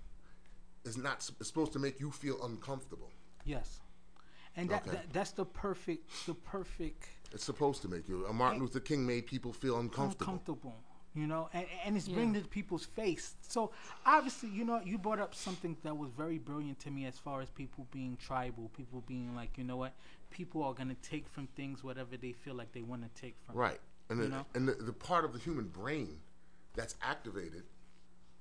[0.85, 3.11] is not s- is supposed to make you feel uncomfortable.
[3.45, 3.81] Yes.
[4.57, 4.93] And that, Okay.
[4.93, 8.27] that that's the perfect the perfect It's supposed to make you.
[8.29, 10.33] Uh, Martin Luther King made people feel uncomfortable.
[10.33, 10.75] uncomfortable.
[11.17, 13.37] You know, and, and it's bringing it to people's face.
[13.41, 13.71] So
[14.05, 17.41] obviously, you know, you brought up something that was very brilliant to me as far
[17.41, 19.95] as people being tribal, people being like, you know what,
[20.31, 23.55] people are gonna take from things whatever they feel like they want to take from.
[23.55, 23.81] Right.
[24.11, 26.19] And, the, and the, the part of the human brain
[26.75, 27.63] that's activated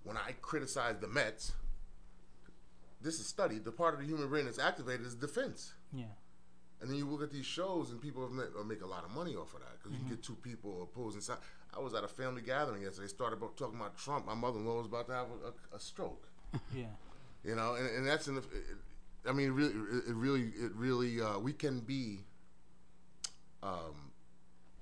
[0.04, 1.54] when I criticize the Mets,
[3.02, 3.66] this is studied.
[3.66, 5.74] The part of the human brain that's activated is defense.
[5.94, 6.06] Yeah.
[6.82, 9.36] And then you look at these shows, and people uh, make a lot of money
[9.36, 10.10] off of that because Mm-hmm.
[10.10, 11.40] you get two people opposing sides.
[11.76, 13.08] I was at a family gathering yesterday.
[13.08, 14.26] Started about talking about Trump.
[14.26, 16.28] My mother-in-law was about to have a, a, a stroke.
[16.76, 16.86] Yeah.
[17.44, 18.42] You know, and, and that's in the.
[18.42, 18.78] It,
[19.28, 21.22] I mean, it really, it it really, it really.
[21.22, 22.20] Uh, we can be.
[23.62, 24.12] Um,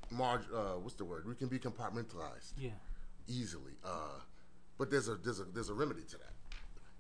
[0.09, 0.41] marg.
[0.53, 1.27] Uh, what's the word?
[1.27, 2.71] We can be compartmentalized Yeah.
[3.27, 3.73] easily.
[3.83, 4.19] Uh,
[4.81, 6.33] but there's a there's a there's a remedy to that.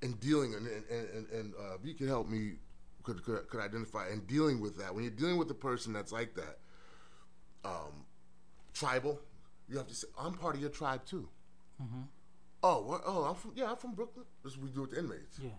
[0.05, 0.85] In dealing and and
[1.17, 2.53] and, and uh, if you can help me,
[3.01, 4.93] could, could could identify and dealing with that.
[4.93, 6.59] When you're dealing with a person that's like that,
[7.65, 8.05] um,
[8.75, 9.19] tribal,
[9.67, 11.27] you have to say, "I'm part of your tribe too."
[11.81, 12.03] Mhm.
[12.61, 13.01] Oh, what?
[13.07, 14.25] oh, I'm from yeah, I'm from Brooklyn.
[14.43, 15.39] This is what we do with the inmates.
[15.39, 15.49] Yeah.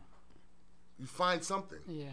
[1.00, 2.04] You find something, Yeah.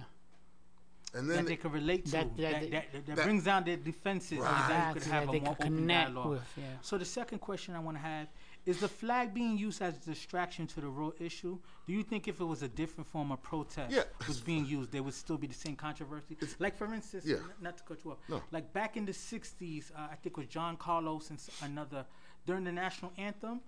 [1.13, 2.11] and That then they can relate to.
[2.13, 4.39] That- That, that- that, that, that- brings down their defenses.
[4.39, 4.49] Right.
[4.49, 6.29] And then you could have that a they more open connect dialogue.
[6.31, 6.63] with, yeah.
[6.81, 8.27] So the second question I want to have
[8.69, 11.57] is the flag being used as a distraction to the real issue?
[11.87, 14.03] Do you think if it was a different form of protest Yeah.
[14.27, 16.37] was being used, there would still be the same controversy?
[16.59, 17.37] like for instance, Yeah.
[17.59, 18.41] not to cut you off, No.
[18.51, 22.05] like back in the '60s, uh, I think it was John Carlos and another
[22.45, 23.61] during the national anthem.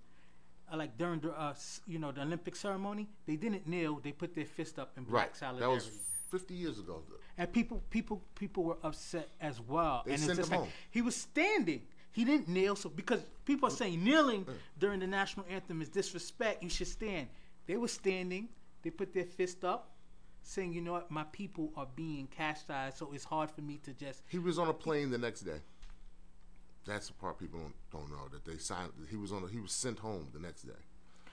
[0.72, 1.54] Uh, like during the uh,
[1.86, 5.32] you know the Olympic ceremony, they didn't kneel; they put their fist up in black
[5.42, 5.90] right, that was
[6.30, 7.02] 50 years ago.
[7.08, 7.16] Though.
[7.36, 10.02] And people people people were upset as well.
[10.06, 10.68] They and sent him like home.
[10.90, 11.82] he was standing.
[12.12, 14.46] He didn't kneel, so because people are saying kneeling
[14.78, 17.28] during the national anthem is disrespect, you should stand.
[17.66, 18.50] They were standing.
[18.82, 19.92] They put their fist up,
[20.42, 21.10] saying, "You know what?
[21.10, 24.68] My people are being chastised, so it's hard for me to just." He was on
[24.68, 25.62] a plane the next day.
[26.84, 28.92] That's the part people don't, don't know that they signed.
[29.08, 29.44] He was on.
[29.44, 30.82] A, he was sent home the next day,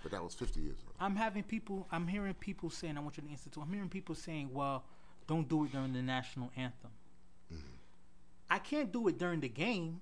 [0.02, 0.92] but that was 50 years ago.
[1.00, 1.88] I'm having people.
[1.92, 4.86] I'm hearing people saying, "I want you to institute." I'm hearing people saying, "Well,
[5.28, 6.92] don't do it during the national anthem."
[7.52, 7.66] Mm-hmm.
[8.50, 10.02] I can't do it during the game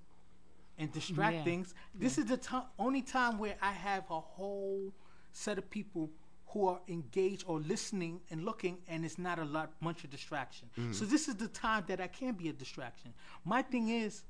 [0.78, 1.44] and distract Yeah.
[1.44, 1.74] things.
[1.94, 4.94] This is the time, only time where I have a whole
[5.32, 6.12] set of people
[6.48, 10.70] who are engaged or listening and looking, and it's not a lot much of distraction.
[10.78, 10.94] Mm.
[10.96, 13.14] So this is the time that I can be a distraction.
[13.44, 14.24] My thing is,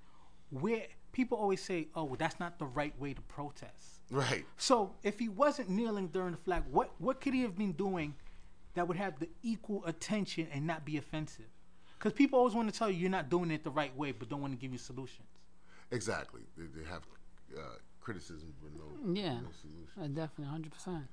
[0.50, 4.46] where people always say, "Oh, that's not the right way to protest." Right.
[4.58, 8.16] So if he wasn't kneeling during the flag, what what could he have been doing
[8.74, 11.50] that would have the equal attention and not be offensive?
[12.00, 14.30] Because people always want to tell you you're not doing it the right way, but
[14.30, 15.28] don't want to give you solutions.
[15.92, 16.42] Exactly.
[16.58, 17.04] They, they have
[17.58, 17.62] uh,
[18.02, 19.34] criticism but no, Yeah.
[19.40, 19.88] no solution.
[20.00, 21.06] Uh, definitely, hundred percent.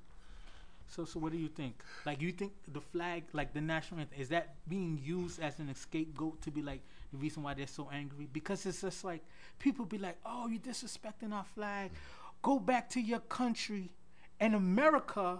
[0.87, 1.81] So so what do you think?
[2.05, 5.73] Like you think the flag, like the national anthem, is that being used as an
[5.73, 8.27] scapegoat to be like the reason why they're so angry?
[8.31, 9.23] Because it's just like
[9.59, 11.91] people be like, "Oh, you're disrespecting our flag.
[12.43, 13.89] Go back to your country."
[14.39, 15.39] And America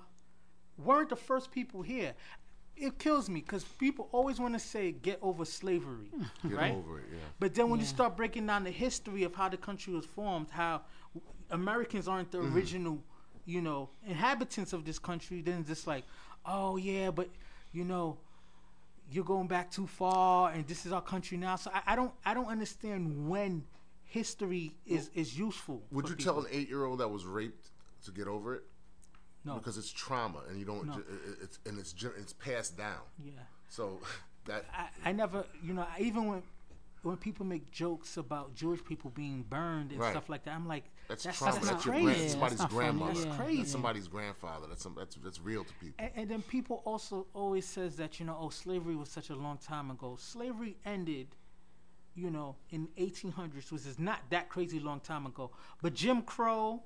[0.77, 2.13] weren't the first people here.
[2.77, 6.49] It kills me because people always want to say get over slavery, hmm.
[6.49, 6.73] Get right?
[6.73, 7.05] over it.
[7.11, 7.19] Yeah.
[7.39, 10.49] But then when you start breaking down the history of how the country was formed,
[10.49, 10.81] how
[11.51, 12.55] Americans aren't the mm-hmm.
[12.55, 13.03] original,
[13.45, 16.03] you know, inhabitants of this country, then it's just like,
[16.45, 17.29] oh yeah, but
[17.71, 18.17] you know,
[19.09, 21.55] you're going back too far, and this is our country now.
[21.55, 23.63] So I, I don't, I don't understand when
[24.03, 25.81] history is is useful.
[25.91, 26.33] Would you people.
[26.33, 27.69] tell an eight-year-old that was raped
[28.05, 28.63] to get over it?
[29.45, 29.55] No.
[29.55, 30.85] Because it's trauma, and you don't.
[30.87, 31.01] No.
[31.41, 33.01] It's and it's it's passed down.
[33.23, 33.31] Yeah.
[33.69, 33.99] So
[34.45, 36.43] that I, I never, you know, I- even when
[37.03, 40.09] when people make jokes about Jewish people being burned and Right.
[40.11, 41.53] stuff like that, I'm like, that's, that's, trauma.
[41.53, 42.05] that's, That's, your crazy.
[42.05, 42.83] grand, Yeah, somebody's that's funny.
[42.85, 43.13] grandmother.
[43.21, 43.57] That's crazy.
[43.57, 44.65] That's somebody's grandfather.
[44.67, 45.93] That's some, that's that's real to people.
[45.99, 49.35] And, and then people also always says that you know, oh, slavery was such a
[49.35, 50.15] long time ago.
[50.19, 51.27] Slavery ended,
[52.15, 55.51] you know, in 1800s, which is not that crazy long time ago.
[55.83, 56.81] But Jim Crow,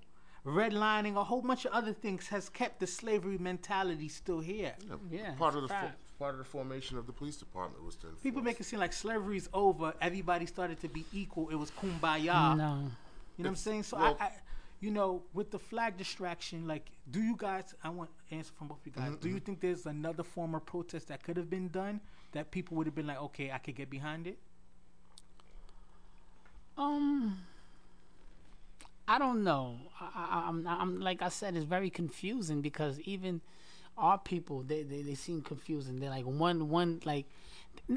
[0.46, 4.74] redlining, a whole bunch of other things has kept the slavery mentality still here.
[5.12, 8.08] Yeah, part of the fo- part of the formation of the police department was to
[8.08, 8.24] enforce.
[8.24, 9.94] People make it seem like slavery's over.
[10.02, 11.50] Everybody started to be equal.
[11.50, 12.58] It was kumbaya.
[12.58, 12.64] No.
[12.64, 12.90] You know
[13.38, 13.84] what I'm saying?
[13.84, 14.32] So Well- I, I,
[14.82, 17.74] you know, with the flag distraction, like, do you guys?
[17.84, 19.10] I want answer from both of you guys.
[19.12, 22.00] Mm-hmm, Do you think there's another form of protest that could have been done
[22.32, 24.38] that people would have been like, okay, I could get behind it?
[26.78, 27.40] Um,
[29.10, 29.78] I don't know.
[30.00, 33.42] I, I, I'm, I'm like I said, it's very confusing because even
[33.98, 36.00] our people, they, they, they seem confusing.
[36.00, 37.26] They're like one one like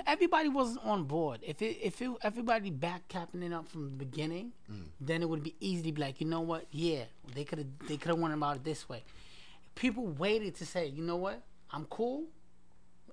[0.07, 1.40] everybody wasn't on board.
[1.42, 4.53] If it if it, everybody back capping it up from the beginning,
[5.01, 6.64] then it would be easy to be like, you know what?
[6.70, 9.05] Yeah, they could have they could have went about it this way.
[9.75, 11.42] People waited to say, you know what?
[11.70, 12.25] I'm cool.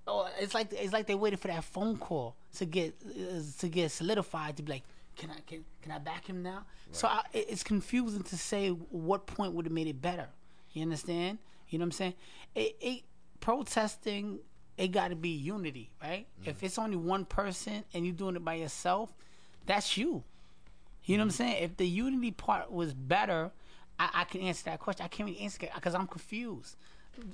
[0.08, 3.68] Oh, it's like it's like they waited for that phone call to get uh, to
[3.68, 4.84] get solidified to be like,
[5.20, 6.66] can I can can I back him now?
[6.92, 10.30] So I, it's confusing to say what point would have made it better.
[10.72, 11.40] You understand?
[11.70, 12.14] You know what I'm saying?
[12.56, 13.04] It, it
[13.42, 14.40] protesting.
[14.78, 16.26] It got to be unity, right?
[16.46, 16.66] If mm-hmm.
[16.66, 19.14] it's only one person and you're doing it by yourself,
[19.66, 20.24] that's you.
[21.04, 21.38] You know what I'm mm-hmm.
[21.38, 21.64] saying?
[21.64, 23.52] If the unity part was better,
[24.00, 25.04] I, I can answer that question.
[25.04, 26.78] I can't really answer because I'm confused.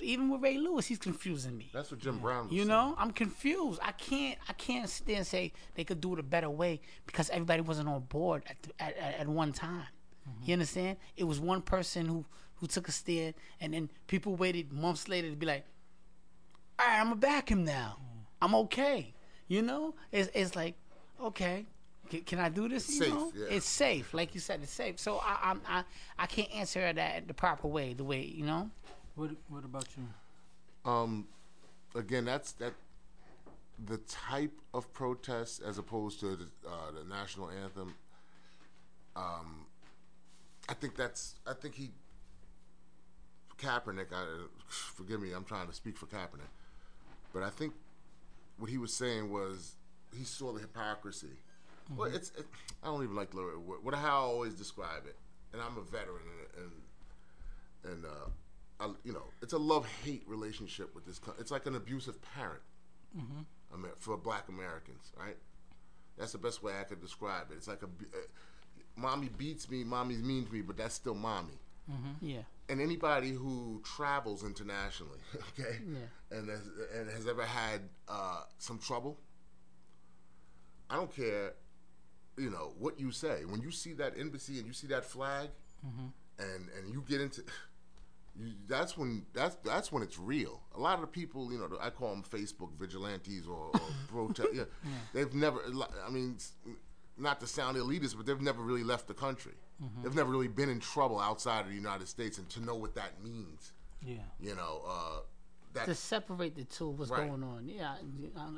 [0.02, 1.70] Even with Ray Lewis, he's confusing me.
[1.74, 2.68] That's what Jim Brown was You saying.
[2.70, 3.80] know, I'm confused.
[3.84, 4.38] I can't.
[4.50, 7.62] I can't sit there and say they could do it a better way because everybody
[7.62, 9.86] wasn't on board at the, at, at, at one time.
[10.30, 10.44] Mm-hmm.
[10.46, 10.98] You understand?
[11.18, 15.30] It was one person who who took a stand, and then people waited months later
[15.30, 15.66] to be like,
[16.80, 17.98] "All right, I'm gonna back him now.
[18.00, 18.26] Mm.
[18.42, 19.14] I'm okay."
[19.48, 20.74] You know, it's it's like,
[21.22, 21.66] okay,
[22.10, 22.90] can, can I do this?
[22.90, 23.32] You Safe, know?
[23.36, 23.46] yeah.
[23.52, 25.00] It's safe, like you said, it's safe.
[25.00, 25.84] So I I'm, I
[26.18, 28.72] I can't answer that the proper way, the way you know.
[29.16, 30.92] What What about you?
[30.92, 31.28] um,
[31.96, 32.74] again, that's that
[33.88, 37.96] the type of protest as opposed to the, uh, the national anthem.
[39.16, 39.66] Um,
[40.70, 41.36] I think that's.
[41.48, 41.92] I think he
[43.58, 44.08] Kaepernick.
[44.14, 44.26] I,
[44.68, 46.52] forgive me, I'm trying to speak for Kaepernick,
[47.34, 47.74] but I think
[48.58, 49.76] what he was saying was
[50.16, 51.40] he saw the hypocrisy.
[51.96, 52.32] Well, it's.
[52.32, 52.46] It,
[52.84, 53.60] I don't even like the word.
[53.82, 55.16] What how I always describe it,
[55.54, 56.24] and I'm a veteran,
[56.58, 56.64] and
[57.84, 58.30] and, and uh,
[58.80, 61.20] I, you know, it's a love hate relationship with this.
[61.40, 62.62] It's like an abusive parent.
[63.16, 65.36] Mean, for Black Americans, right?
[66.18, 67.56] That's the best way I could describe it.
[67.56, 68.20] It's like a, uh,
[68.96, 71.60] mommy beats me, mommy's mean to me, but that's still mommy.
[72.22, 72.40] Yeah.
[72.70, 75.20] And anybody who travels internationally,
[75.60, 76.38] okay, Yeah.
[76.38, 76.62] and has,
[76.96, 79.20] and has ever had uh, some trouble,
[80.90, 81.54] I don't care,
[82.38, 83.44] you know, what you say.
[83.46, 85.50] When you see that embassy and you see that flag,
[86.40, 87.44] and and you get into,
[88.68, 90.62] that's when that's that's when it's real.
[90.76, 94.50] A lot of the people, you know, I call them Facebook vigilantes or, or protest.
[94.54, 94.64] Yeah,
[95.14, 95.60] they've never.
[96.06, 96.38] I mean,
[97.18, 99.54] not to sound elitist, but they've never really left the country.
[100.04, 102.96] They've never really been in trouble outside of the United States, and to know what
[102.96, 104.20] that means, Yeah.
[104.40, 105.20] you know, uh,
[105.74, 105.84] that.
[105.86, 107.28] To separate the two, what's Right.
[107.28, 107.68] going on?
[107.68, 107.96] Yeah.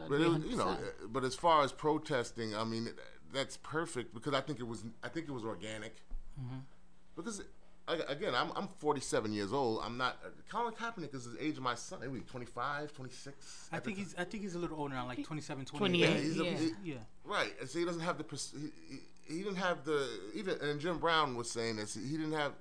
[0.08, 0.78] But it you know, 100%.
[0.78, 2.90] uh, but as far as protesting, I mean,
[3.34, 5.96] that's perfect because I think it was, I think it was organic.
[7.16, 7.44] Because I-
[7.88, 9.82] again, I'm I'm 47 years old.
[9.84, 10.18] I'm not.
[10.26, 12.00] Uh, Colin Kaepernick is the age of my son.
[12.02, 13.70] Maybe 25, 26.
[13.72, 15.80] I think he's I think he's a little older now, like 27, 28.
[15.80, 16.58] 28, Yeah, he's a- yeah.
[16.58, 16.98] he- Yeah.
[17.24, 18.24] Right, and so he doesn't have the.
[18.24, 18.70] pers- He,
[19.28, 20.58] he, he didn't have the even.
[20.62, 21.94] And Jim Brown was saying this.
[21.96, 22.54] He didn't have.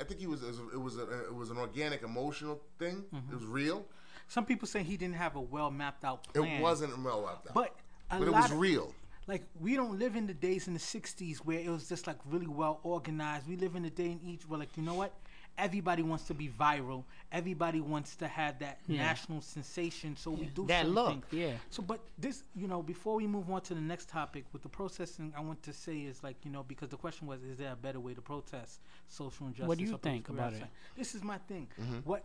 [0.00, 0.42] I think he was.
[0.42, 0.58] It was.
[0.72, 3.04] It was, a, it was an organic, emotional thing.
[3.30, 3.86] It was real.
[4.28, 7.54] Some people say he didn't have a well mapped out It wasn't well mapped out
[7.54, 7.76] But
[8.10, 8.94] a but it was of- real.
[9.26, 12.18] Like we don't live in the days in the '60s where it was just like
[12.26, 13.48] really well organized.
[13.48, 15.12] We live in the day and age where, like, you know what?
[15.56, 17.04] Everybody wants to be viral.
[17.30, 18.98] Everybody wants to have that Yeah.
[19.02, 20.16] national sensation.
[20.16, 21.26] So we do That certain look, things.
[21.32, 21.56] yeah.
[21.70, 24.68] So, but this, you know, before we move on to the next topic with the
[24.68, 27.70] protesting, I want to say is like, you know, because the question was, is there
[27.72, 29.68] a better way to protest social injustice?
[29.68, 30.64] What do you think political about it?
[30.96, 31.68] This is my thing.
[31.80, 31.98] Mm-hmm.
[32.00, 32.24] What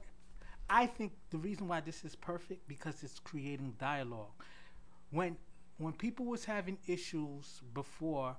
[0.68, 4.32] I think the reason why this is perfect because it's creating dialogue.
[5.12, 5.38] When
[5.80, 8.36] when people was having issues before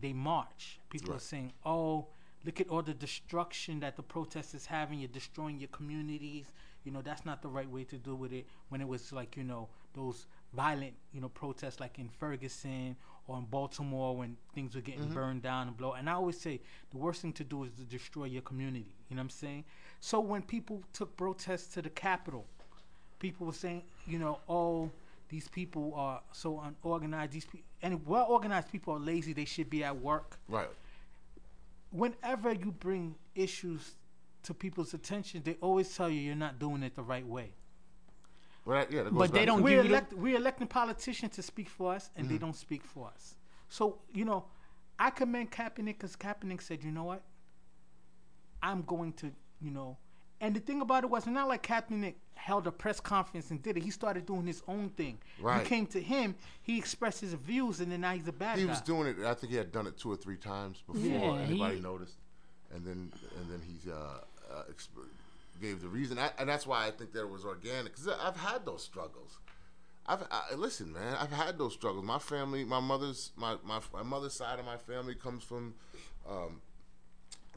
[0.00, 2.06] they march, people are saying, "Oh,
[2.44, 5.00] look at all the destruction that the protest is having.
[5.00, 6.46] You're destroying your communities.
[6.84, 9.36] You know that's not the right way to do with it." When it was like
[9.36, 14.74] you know those violent you know protests like in Ferguson or in Baltimore when things
[14.74, 15.14] were getting mm-hmm.
[15.14, 15.98] burned down and blown.
[15.98, 16.60] And I always say
[16.90, 18.94] the worst thing to do is to destroy your community.
[19.08, 19.64] You know what I'm saying?
[20.00, 22.46] So when people took protests to the Capitol,
[23.18, 24.90] people were saying, you know, oh,
[25.28, 27.32] these people are so unorganized.
[27.32, 29.32] These people, and well organized people are lazy.
[29.32, 30.38] They should be at work.
[30.48, 30.68] Right.
[31.90, 33.96] Whenever you bring issues
[34.42, 37.52] to people's attention, they always tell you you're not doing it the right way.
[38.66, 41.34] That- yeah, that goes But they don't We're, give you the- elect, we're electing politicians
[41.36, 42.46] to speak for us, and they mm-hmm.
[42.46, 43.36] don't speak for us.
[43.68, 44.44] So, you know,
[44.98, 47.22] I commend Kaepernick because Kaepernick said, you know what?
[48.62, 49.96] I'm going to, you know.
[50.40, 53.76] And the thing about it was, not like Kaepernick held a press conference and did
[53.76, 53.82] it.
[53.82, 55.18] He started doing his own thing.
[55.40, 55.60] Right.
[55.62, 58.64] You came to him, he expressed his views, and then now he's a bad He
[58.64, 58.70] guy.
[58.70, 59.16] was doing it.
[59.24, 62.14] I think he had done it two or three times before Yeah, anybody he- noticed,
[62.72, 64.20] and then and then he's uh,
[64.52, 65.08] uh, exp-
[65.60, 67.96] gave the reason, I, and that's why I think that it was organic.
[67.96, 69.38] Because I've had those struggles.
[70.06, 71.16] I've I, listen, man.
[71.20, 72.04] I've had those struggles.
[72.04, 75.74] My family, my mother's my my, my mother's side of my family comes from
[76.30, 76.60] um,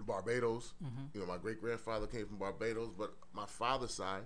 [0.04, 0.74] Barbados.
[1.14, 4.24] You know, my great grandfather came from Barbados, but my father's side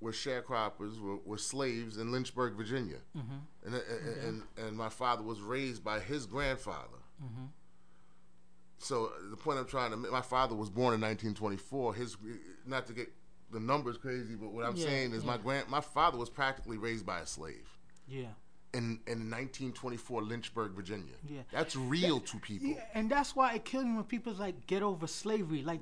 [0.00, 3.32] were sharecroppers, were, were slaves in Lynchburg, Virginia, and,
[3.64, 6.98] and, and and my father was raised by his grandfather.
[7.22, 7.46] Mm-hmm.
[8.78, 11.94] So the point I'm trying to make, my father was born in 1924.
[11.94, 12.16] His
[12.66, 13.10] not to get
[13.50, 16.76] the numbers crazy, but what I'm Yeah, saying is my grand my father was practically
[16.78, 17.66] raised by a slave
[18.08, 18.26] yeah.
[18.76, 21.14] In, in 1924 Lynchburg, Virginia.
[21.28, 21.40] Yeah.
[21.52, 22.68] That's real to people.
[22.68, 25.62] Yeah, and that's why it kills me when people's like get over slavery.
[25.62, 25.80] Like,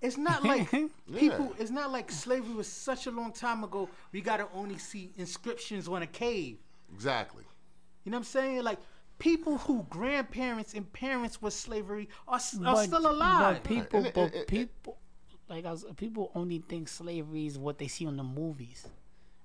[0.00, 1.54] it's not like people.
[1.58, 3.88] It's not like slavery was such a long time ago.
[4.12, 6.58] We gotta only see inscriptions on a cave.
[6.92, 7.44] Exactly.
[8.04, 8.62] You know what I'm saying?
[8.62, 8.78] Like
[9.18, 13.60] people who grandparents and parents was slavery are, are But- still alive.
[13.62, 14.98] But people, And it- but it- it- people,
[15.48, 18.86] like I was, people only think slavery is what they see on the movies,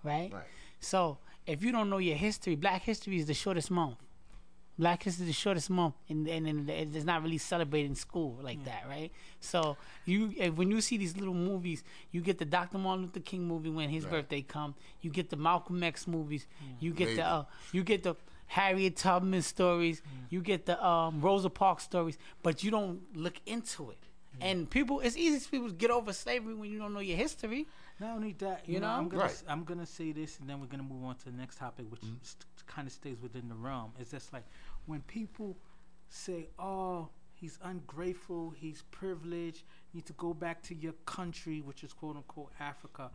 [0.04, 0.32] right?
[0.34, 0.44] Right.
[0.82, 1.18] So
[1.50, 3.98] if you don't know your history, Black History is the shortest month.
[4.78, 8.40] Black History is the shortest month, and and, and it's not really celebrated in school
[8.42, 9.12] like that, right?
[9.42, 12.78] So you, if, when you see these little movies, you get the Dr.
[12.78, 14.76] Martin Luther King movie when his birthday come.
[15.02, 16.48] You get the Malcolm X movies.
[16.80, 17.18] You get Maybe.
[17.18, 20.02] the uh, you get the Harriet Tubman stories.
[20.30, 24.09] You get the um, Rosa Parks stories, but you don't look into it.
[24.42, 27.18] And people, it's easy for people to get over slavery when you don't know your
[27.18, 27.68] history.
[28.00, 28.94] Not only that, you, You know, know?
[28.94, 29.32] I'm gonna Right.
[29.32, 31.86] s- I'm gonna say this, and then we're gonna move on to the next topic,
[31.92, 32.18] which mm.
[32.68, 33.92] kind of stays within the realm.
[34.00, 34.46] It's just like
[34.86, 35.58] when people
[36.10, 41.84] say, "Oh, he's ungrateful, he's privileged, you need to go back to your country, which
[41.84, 43.12] is quote unquote Africa."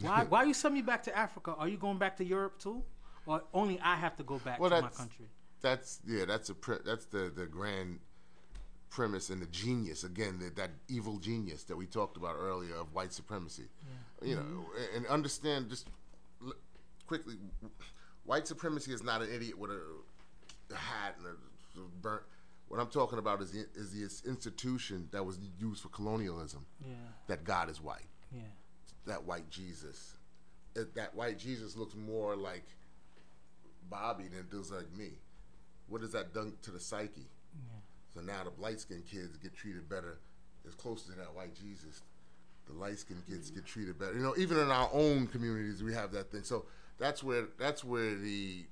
[0.00, 0.24] Why?
[0.28, 1.54] why you send me back to Africa?
[1.56, 2.84] Are you going back to Europe too,
[3.26, 5.26] or only I have to go back Well, to my that's- country?
[5.60, 6.24] That's yeah.
[6.24, 7.98] That's a pre- that's the the grand
[8.90, 12.92] premise and the genius again that, that evil genius that we talked about earlier of
[12.94, 13.64] white supremacy.
[14.22, 14.54] You mm-hmm.
[14.54, 15.88] know, and- and understand just
[16.44, 16.52] l-
[17.06, 17.34] quickly,
[18.24, 19.80] white supremacy is not an idiot with a,
[20.72, 22.22] a hat and a, a burnt.
[22.68, 26.66] What I'm talking about is the, is the institution that was used for colonialism.
[26.84, 26.94] Yeah,
[27.28, 28.08] That God is white.
[28.30, 28.42] yeah,
[29.06, 30.16] that white Jesus.
[30.76, 32.64] Uh, that white Jesus looks more like
[33.88, 35.12] Bobby than it does like me.
[35.88, 37.30] What does that done to the psyche?
[38.14, 40.18] So now the light skinned kids get treated better.
[40.66, 42.02] As close to that white Jesus,
[42.66, 44.14] the light skinned kids get treated better.
[44.14, 46.42] You know, even in our own communities, we have that thing.
[46.42, 46.66] So
[46.98, 48.66] that's where that's where the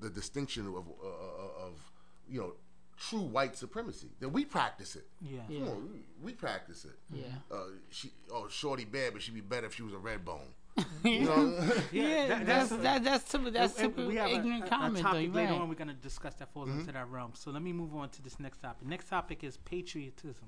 [0.00, 1.90] the distinction of uh, of
[2.28, 2.52] you know
[2.98, 5.06] true white supremacy that we practice it.
[5.20, 5.40] yeah.
[5.48, 5.60] Yeah.
[5.60, 6.98] Come on, we, we practice it.
[7.12, 7.24] Yeah.
[7.50, 10.54] Uh, she oh shorty bad, but she'd be better if she was a red bone.
[11.04, 11.58] You know?
[11.92, 13.52] Yeah, that- that's that's- that's that's typical.
[13.52, 15.02] That's And- and typical a- ignorant a, comment, a though.
[15.02, 15.60] topic You're later right.
[15.60, 16.80] on we're going to discuss that falls Mm-hmm.
[16.80, 17.32] into that realm.
[17.34, 18.86] So let me move on to this next topic.
[18.88, 20.46] Next topic is patriotism.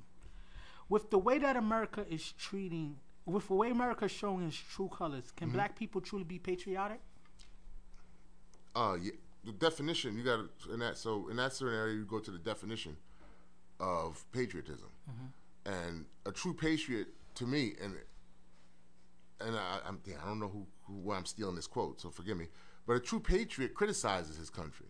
[0.89, 4.89] With the way that America is treating, with the way America is showing its true
[4.89, 5.57] colors, can Mm-hmm.
[5.57, 7.01] black people truly be patriotic?
[8.77, 9.13] uh, yeah,
[9.45, 10.41] the definition you got
[10.73, 10.97] in that.
[10.99, 12.97] So in that certain area, you go to the definition
[13.81, 14.89] of patriotism,
[15.67, 17.95] and a true patriot to me, and
[19.41, 22.11] and I, I'm damn, I don't know who, who where I'm stealing this quote, so
[22.11, 22.49] forgive me.
[22.87, 24.87] But a true patriot criticizes his country.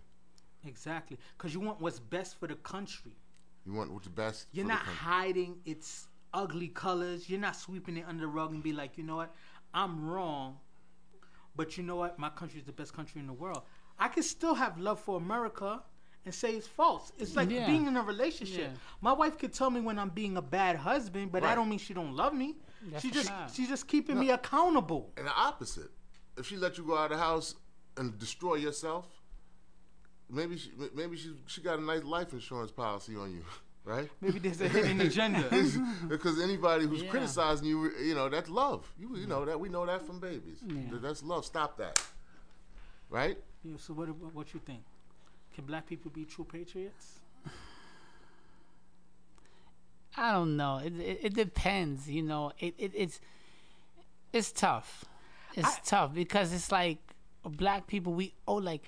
[0.67, 3.13] Exactly, because you want what's best for the country.
[3.67, 4.47] You want what's the best.
[4.53, 4.95] You're for not country.
[4.97, 7.29] hiding its ugly colors.
[7.31, 9.35] You're not sweeping it under the rug and be like, you know what,
[9.73, 10.59] I'm wrong,
[11.57, 13.63] but you know what, my country is the best country in the world.
[13.99, 15.83] I can still have love for America
[16.25, 17.13] and say it's false.
[17.19, 17.67] It's like Yeah.
[17.67, 18.71] being in a relationship.
[18.73, 18.79] Yeah.
[19.01, 21.51] My wife could tell me when I'm being a bad husband, but Right.
[21.51, 22.57] that don't mean she don't love me.
[22.91, 23.55] That's she just fact.
[23.55, 25.13] she's just keeping me accountable.
[25.17, 25.91] And the opposite.
[26.37, 27.55] If she let you go out of the house
[27.97, 29.07] and destroy yourself,
[30.29, 33.45] maybe she maybe she she got a nice life insurance policy on you,
[33.85, 34.09] right?
[34.21, 35.49] Maybe there's a hidden agenda.
[36.09, 37.11] because anybody who's Yeah.
[37.11, 38.93] criticizing you, you know, that's love.
[38.99, 40.59] You you know that we know that from babies.
[40.67, 40.99] Yeah.
[41.01, 41.45] That's love.
[41.45, 42.01] Stop that.
[43.11, 43.39] Right?
[43.63, 44.83] Yeah, so what what you think?
[45.55, 47.21] Can black people be true patriots?
[50.17, 50.79] I don't know.
[50.79, 52.09] It, it it depends.
[52.09, 53.21] You know, it, it it's
[54.33, 55.05] it's tough.
[55.55, 56.99] It's I- tough because it's like
[57.45, 58.13] black people.
[58.15, 58.83] We oh like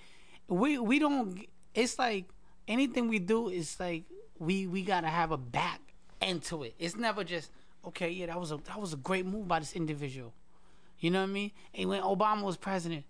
[0.49, 1.47] we we don't.
[1.75, 2.27] It's like
[2.69, 4.05] anything we do is like
[4.39, 5.81] we we gotta have a back
[6.21, 6.75] end to it.
[6.79, 7.51] It's never just
[7.87, 8.11] okay.
[8.11, 10.33] Yeah, that was a that was a great move by this individual.
[10.99, 11.51] You know what I mean?
[11.75, 13.05] And when Obama was president,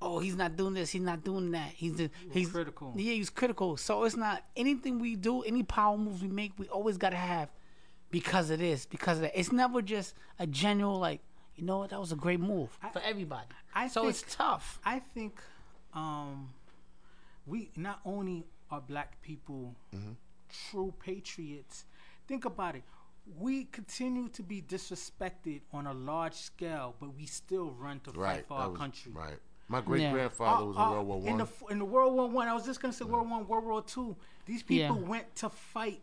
[0.00, 1.70] oh, he's not doing this, he's not doing that.
[1.74, 2.92] He's the, he's critical.
[2.96, 3.76] Yeah, he's critical.
[3.76, 7.48] So it's not anything we do, any power moves we make, we always gotta have
[8.12, 9.36] because of this, because of that.
[9.38, 11.20] It's never just a general like,
[11.56, 13.46] you know what, that was a great move for everybody.
[13.74, 14.78] I so think- it's tough.
[14.84, 15.40] I think
[15.94, 16.50] um,
[17.46, 19.74] we not only are black people
[20.70, 21.84] true patriots.
[22.28, 22.84] Think about it.
[23.38, 28.18] We continue to be disrespected on a large scale, but we still run to fight
[28.20, 28.46] Right.
[28.46, 29.12] for our was- country.
[29.12, 29.38] Right.
[29.68, 31.38] My great grandfather Uh, was in uh, World War In One.
[31.38, 33.64] the in the World War One, I was just gonna say World War One, World
[33.64, 34.16] War Two.
[34.44, 35.08] These people Yeah.
[35.08, 36.02] went to fight,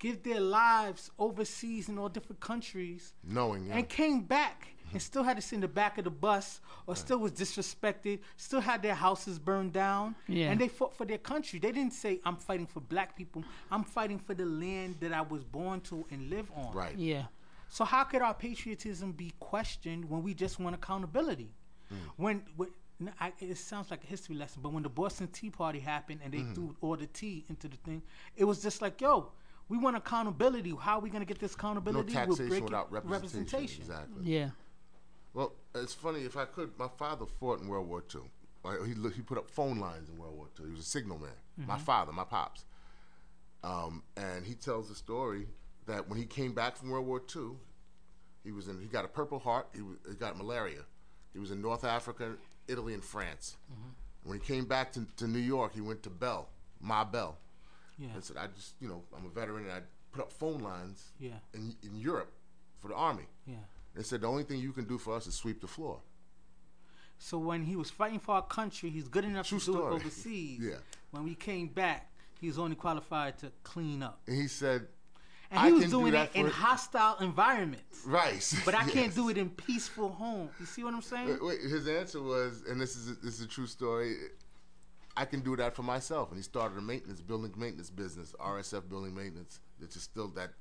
[0.00, 3.76] give their lives overseas in all different countries, Knowing, yeah.
[3.76, 6.96] and came back and still had to sit in the back of the bus, or
[6.96, 10.50] still was disrespected, still had their houses burned down, Yeah.
[10.50, 11.60] and they fought for their country.
[11.60, 13.44] They didn't say, "I'm fighting for black people.
[13.70, 16.96] I'm fighting for the land that I was born to and live on." right.
[16.96, 17.26] Yeah.
[17.68, 21.52] So how could our patriotism be questioned when we just want accountability?
[21.88, 21.94] Hmm.
[22.16, 22.70] When, when
[23.00, 26.20] n- I, it sounds like a history lesson, but when the Boston Tea Party happened
[26.24, 26.54] and they Mm-hmm.
[26.54, 28.02] threw all the tea into the thing,
[28.36, 29.30] it was just like, yo,
[29.70, 30.74] we want accountability.
[30.78, 32.12] How are we gonna get this No accountability?
[32.12, 33.82] We're taxation breaking without representation.
[33.82, 34.24] Exactly.
[34.24, 34.50] Yeah.
[35.32, 36.20] Well, it's funny.
[36.20, 38.22] If I could, my father fought in World War II.
[38.64, 38.78] Right?
[38.84, 40.66] He he put up phone lines in World War II.
[40.66, 41.66] He was a signal man.
[41.66, 42.64] My father, my pops,
[43.62, 45.46] um, and he tells the story
[45.86, 47.52] that when he came back from World War II,
[48.42, 48.80] he was in.
[48.80, 49.68] He got a Purple Heart.
[49.74, 50.80] He, was, he got malaria.
[51.32, 52.32] He was in North Africa,
[52.66, 53.56] Italy, and France.
[54.24, 56.48] When he came back to, to New York, he went to Bell,
[56.80, 57.38] Ma Bell,
[58.00, 58.08] Yeah.
[58.14, 59.80] and said, "I just, you know, I'm a veteran, and I
[60.12, 61.38] put up phone lines Yeah.
[61.54, 62.32] in in Europe
[62.80, 63.56] for the army." Yeah.
[63.94, 66.00] They said the only thing you can do for us is sweep the floor.
[67.18, 69.92] So when he was fighting for our country, he's good enough True to do story.
[69.92, 70.60] it overseas.
[70.70, 70.76] Yeah.
[71.10, 74.86] When we came back, he was only qualified to clean up, And he said,
[75.50, 78.04] and I he was can do doing that it in hostile environments.
[78.06, 80.48] "Right." But I can't do it in peaceful home.
[80.60, 81.28] You see what I'm saying?
[81.28, 84.16] Wait, wait, his answer was, and this is a, this is a true story.
[85.20, 88.88] I can do that for myself, and he started a maintenance building maintenance business, RSF
[88.88, 90.52] Building Maintenance, which is still that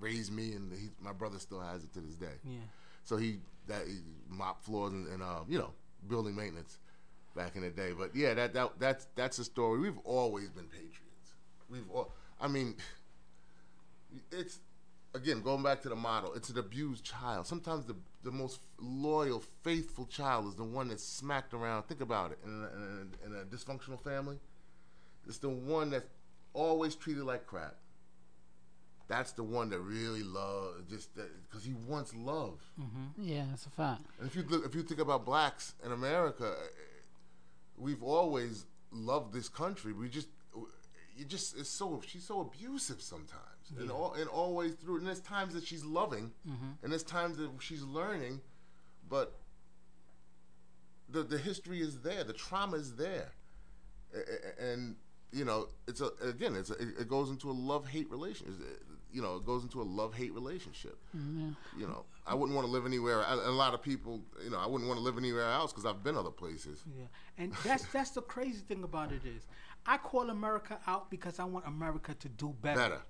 [0.00, 2.38] raised me, and he, my brother still has it to this day.
[2.42, 2.60] Yeah.
[3.04, 5.72] So he that he mop floors and, and uh, you know
[6.08, 6.78] building maintenance
[7.36, 7.90] back in the day.
[7.92, 9.78] But yeah, that that that's that's a story.
[9.78, 11.34] We've always been patriots.
[11.68, 12.14] We've all.
[12.40, 12.76] I mean,
[14.32, 14.60] it's
[15.14, 16.32] again going back to the model.
[16.32, 17.46] It's an abused child.
[17.46, 17.96] Sometimes the
[18.28, 21.84] the most loyal, faithful child is the one that's smacked around.
[21.84, 22.38] Think about it.
[22.44, 22.82] In a, in
[23.24, 24.38] a, in a dysfunctional family,
[25.26, 26.04] it's the one that's
[26.52, 27.76] always treated like crap.
[29.08, 32.60] That's the one that really loves, just because he wants love.
[32.78, 33.22] Mm-hmm.
[33.22, 34.02] Yeah, that's a fact.
[34.20, 36.54] And if you look, if you think about blacks in America,
[37.78, 39.94] we've always loved this country.
[39.94, 40.28] We just,
[41.16, 44.98] you just, it's so she's so abusive sometimes, and all and always through.
[44.98, 46.70] And there's times that she's loving, mm-hmm.
[46.82, 48.40] and there's times that she's learning,
[49.08, 49.38] but
[51.08, 53.32] the the history is there, the trauma is there,
[54.60, 54.96] and
[55.32, 58.82] you know it's a again it's a, it goes into a love hate relationship.
[59.10, 61.52] You know, it goes into a love hate relationship mm-hmm.
[61.80, 63.20] you know, I wouldn't want to live anywhere.
[63.20, 65.86] A, a lot of people, you know, I wouldn't want to live anywhere else because
[65.86, 66.82] I've been other places.
[66.94, 67.06] Yeah,
[67.38, 69.46] and that's that's the crazy thing about it is,
[69.86, 72.78] I call America out because I want America to do better.
[72.78, 73.00] Better.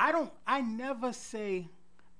[0.00, 0.32] I don't.
[0.46, 1.68] I never say,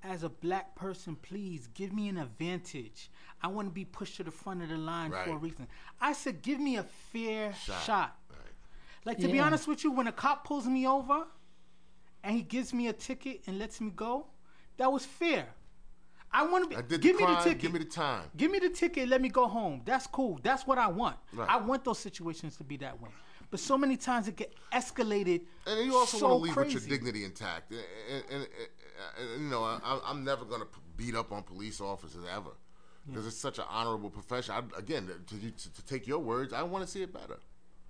[0.03, 3.09] as a black person, please give me an advantage.
[3.41, 5.67] I want to be pushed to the front of the line for a reason.
[5.99, 7.83] I said, give me a fair shot.
[7.83, 8.17] Shot.
[8.29, 8.39] Right.
[9.03, 11.25] Like to be honest with you, when a cop pulls me over,
[12.23, 14.27] and he gives me a ticket and lets me go,
[14.77, 15.47] that was fair.
[16.31, 16.75] I want to be.
[16.75, 17.59] I did give the me the ticket.
[17.59, 18.23] Give me the time.
[18.37, 19.09] Give me the ticket.
[19.09, 19.81] Let me go home.
[19.85, 20.39] That's cool.
[20.43, 21.17] That's what I want.
[21.33, 21.49] Right.
[21.49, 23.09] I want those situations to be that way.
[23.51, 25.41] But so many times it get escalated.
[25.67, 26.75] And you also so want to leave crazy.
[26.75, 27.71] with your dignity intact.
[27.71, 31.43] And, and, and, and, and, you know, I, I'm never going to beat up on
[31.43, 32.51] police officers ever
[33.07, 34.55] because it's such an honorable profession.
[34.55, 37.39] I, again, to, to, to take your words, I want to see it better.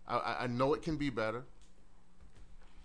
[0.07, 1.43] I, I, I know it can be better.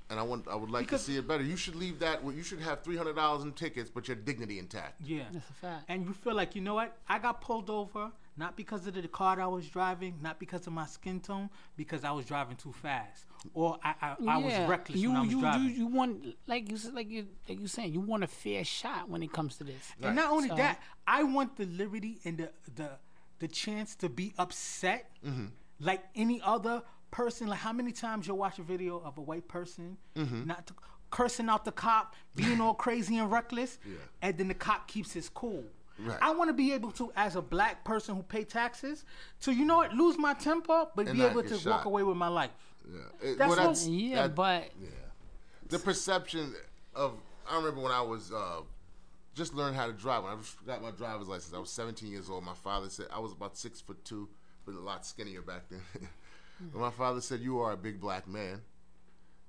[0.09, 1.43] And I want, I would like Because- to see it better.
[1.43, 2.23] You should leave that.
[2.25, 5.01] You should have three hundred dollars in tickets, but your dignity intact.
[5.05, 5.25] Yeah.
[5.33, 5.85] That's a fact.
[5.89, 6.97] And you feel like, you know what?
[7.09, 10.73] I got pulled over not because of the car I was driving, not because of
[10.73, 13.25] my skin tone, because I was driving too fast.
[13.55, 15.63] Or I, I, I was reckless you, when I was you, driving.
[15.69, 18.65] You, you want like you said, like you like you saying, you want a fair
[18.65, 19.93] shot when it comes to this.
[20.03, 22.91] And not only So- that, I want the liberty and the the
[23.39, 25.47] the chance to be upset Mm-hmm.
[25.81, 27.47] like any other person.
[27.49, 30.47] Like how many times you'll watch a video of a white person Mm-hmm.
[30.47, 30.75] not to,
[31.11, 33.95] cursing out the cop, being all crazy and reckless, Yeah.
[34.23, 35.65] and then the cop keeps his cool.
[35.99, 36.19] Right.
[36.21, 39.05] I want to be able to, as a black person who pay taxes,
[39.43, 41.71] to you know what, lose my temper, but And be able to shot.
[41.71, 42.51] walk away with my life.
[42.91, 43.01] Yeah.
[43.23, 44.89] It- That's well, what- Yeah, that- but Yeah.
[45.69, 46.55] The perception
[46.95, 47.15] of
[47.49, 48.61] I remember when I was uh,
[49.35, 50.23] just learning how to drive.
[50.25, 50.37] When I
[50.67, 52.45] got my driver's license, I was 17 years old.
[52.45, 54.29] My father said I was about six foot two,
[54.65, 55.81] but a lot skinnier back then.
[56.73, 58.63] but my father said, "You are a big black man.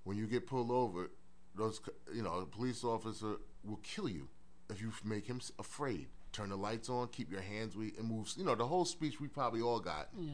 [0.04, 1.10] When you get pulled over,
[1.56, 1.82] those
[2.14, 4.28] you know, a police officer will kill you
[4.70, 6.08] if you make him afraid.
[6.38, 8.32] Turn the lights on, keep your hands weak, and move.
[8.38, 10.34] You know, the whole speech we probably all got." yeah,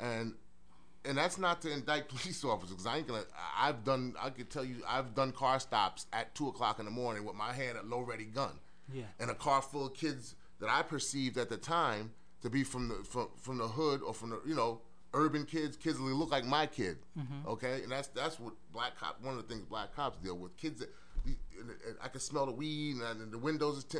[0.00, 0.32] and
[1.04, 3.24] and that's not to indict police officers because I ain't gonna.
[3.58, 4.14] I've done.
[4.18, 7.36] I could tell you, I've done car stops at two o'clock in the morning with
[7.36, 8.52] my hand at low ready gun,
[8.90, 9.02] Yeah.
[9.20, 12.88] and a car full of kids that I perceived at the time to be from
[12.88, 14.80] the from, from the hood or from the you know
[15.12, 16.96] urban kids, kids that look like my kid.
[17.18, 17.46] Mm-hmm.
[17.46, 19.22] Okay, and that's that's what black cop.
[19.22, 20.88] One of the things black cops deal with kids that.
[22.02, 23.84] I can smell the weed and the windows is.
[23.84, 23.98] T-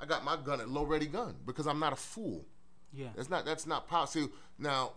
[0.00, 2.44] I got my gun at low ready gun because I'm not a fool.
[2.92, 3.08] Yeah.
[3.16, 4.30] That's not that's not possible.
[4.58, 4.92] Now,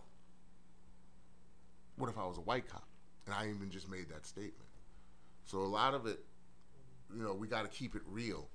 [1.96, 2.86] what if I was a white cop
[3.26, 4.68] and I even just made that statement?
[5.44, 6.20] So a lot of it,
[7.14, 8.48] you know, we got to keep it real.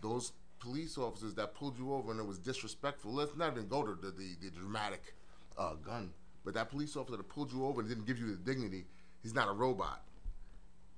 [0.00, 3.12] Those police officers that pulled you over and it was disrespectful.
[3.12, 5.14] Let's not even go to the the, the dramatic
[5.58, 6.12] uh, gun,
[6.44, 8.86] but that police officer that pulled you over and didn't give you the dignity,
[9.22, 10.02] he's not a robot.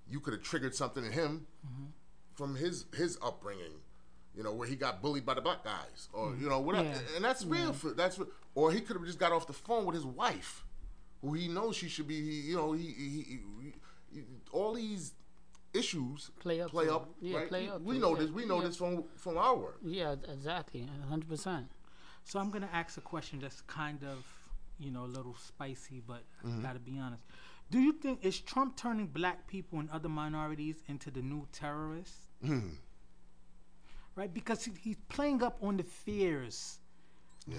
[0.09, 1.47] You could have triggered something in him
[2.35, 3.81] from his his upbringing,
[4.37, 6.41] you know, where he got bullied by the black guys, or mm.
[6.41, 7.17] you know whatever, Yeah.
[7.17, 7.73] and that's real.
[7.73, 10.65] For, that's re- or he could have just got off the phone with his wife,
[11.21, 12.21] who he knows she should be.
[12.21, 13.75] He, you know, he, he, he, he-
[14.15, 15.13] he- all these
[15.75, 17.09] issues Play up play up.
[17.21, 17.49] Yeah, right?
[17.49, 18.19] play up We know it.
[18.21, 18.31] this.
[18.31, 18.69] We know Yeah.
[18.69, 19.79] this from from our work.
[19.83, 21.69] Yeah, exactly, hundred percent.
[22.25, 24.25] So I'm gonna ask a question that's kind of,
[24.79, 26.63] you know, a little spicy, but I mm-hmm.
[26.63, 27.23] gotta be honest.
[27.71, 32.29] Do you think is Trump turning black people and other minorities into the new terrorists?
[32.45, 32.69] Hmm.
[34.15, 36.79] Right, because he, he's playing up on the fears,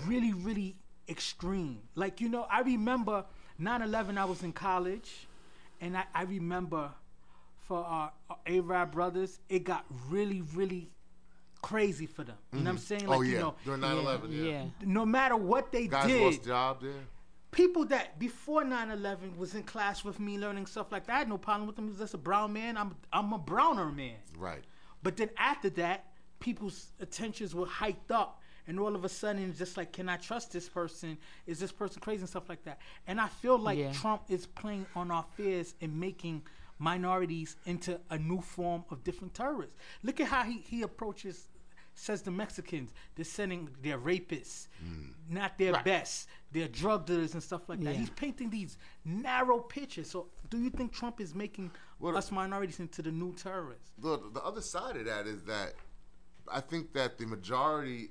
[0.06, 0.76] really, really
[1.10, 1.80] extreme.
[1.96, 3.26] Like you know, I remember
[3.60, 4.18] 9/11.
[4.18, 5.28] I was in college,
[5.82, 6.92] and I, I remember
[7.68, 10.92] for uh, uh, our, our Arab brothers, it got really, really
[11.62, 12.36] crazy for them.
[12.52, 12.84] You know what I'm mm-hmm.
[12.84, 13.08] saying?
[13.08, 14.44] Like oh yeah, you know, during 9/11, yeah.
[14.44, 14.66] yeah.
[14.86, 16.84] no matter what they Guys did, lost jobs.
[16.84, 16.92] Yeah.
[17.52, 21.30] people that before 9-11 was in class with me learning stuff like that, I had
[21.30, 21.86] no problem with them.
[21.86, 22.78] He was just a brown man.
[22.78, 24.18] I'm I'm a browner man.
[24.38, 24.64] Right.
[25.02, 26.06] But then after that,
[26.48, 28.42] people's attentions were hiked up.
[28.68, 31.18] And all of a sudden, it's just like, can I trust this person?
[31.48, 32.78] Is this person crazy and stuff like that?
[33.08, 33.92] And I feel like Yeah.
[33.92, 36.44] Trump is playing on our fears and making
[36.80, 39.76] minorities into a new form of different terrorists.
[40.04, 41.50] Look at how he, he approaches,
[41.94, 45.10] says the Mexicans, they're sending their rapists, mm.
[45.30, 45.86] not their Right.
[45.86, 47.96] best, they're drug dealers and stuff like that.
[47.96, 50.10] He's painting these narrow pictures.
[50.10, 53.92] So, do you think Trump is making Well, us minorities into the new terrorists?
[53.98, 55.74] the the other side of that is that
[56.52, 58.10] I think that the majority.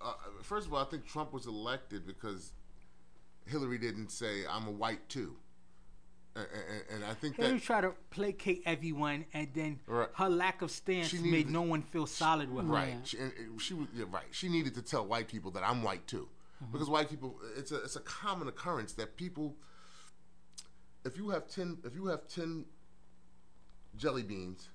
[0.00, 2.52] Uh, first of all, I think Trump was elected because
[3.46, 5.36] Hillary didn't say I'm a white too,
[6.34, 10.08] and, and, and I think Hillary that tried to placate everyone, and then Right.
[10.16, 12.72] her lack of stance made needed- no one feel solid with her.
[12.72, 12.88] right.
[12.94, 13.04] Yeah.
[13.04, 14.26] She, and she was yeah, right.
[14.32, 16.28] She needed to tell white people that I'm white too,
[16.72, 17.40] because white people.
[17.56, 19.54] It's a it's a common occurrence that people.
[21.04, 22.64] If you have ten, if you have ten
[23.96, 24.68] jelly beans,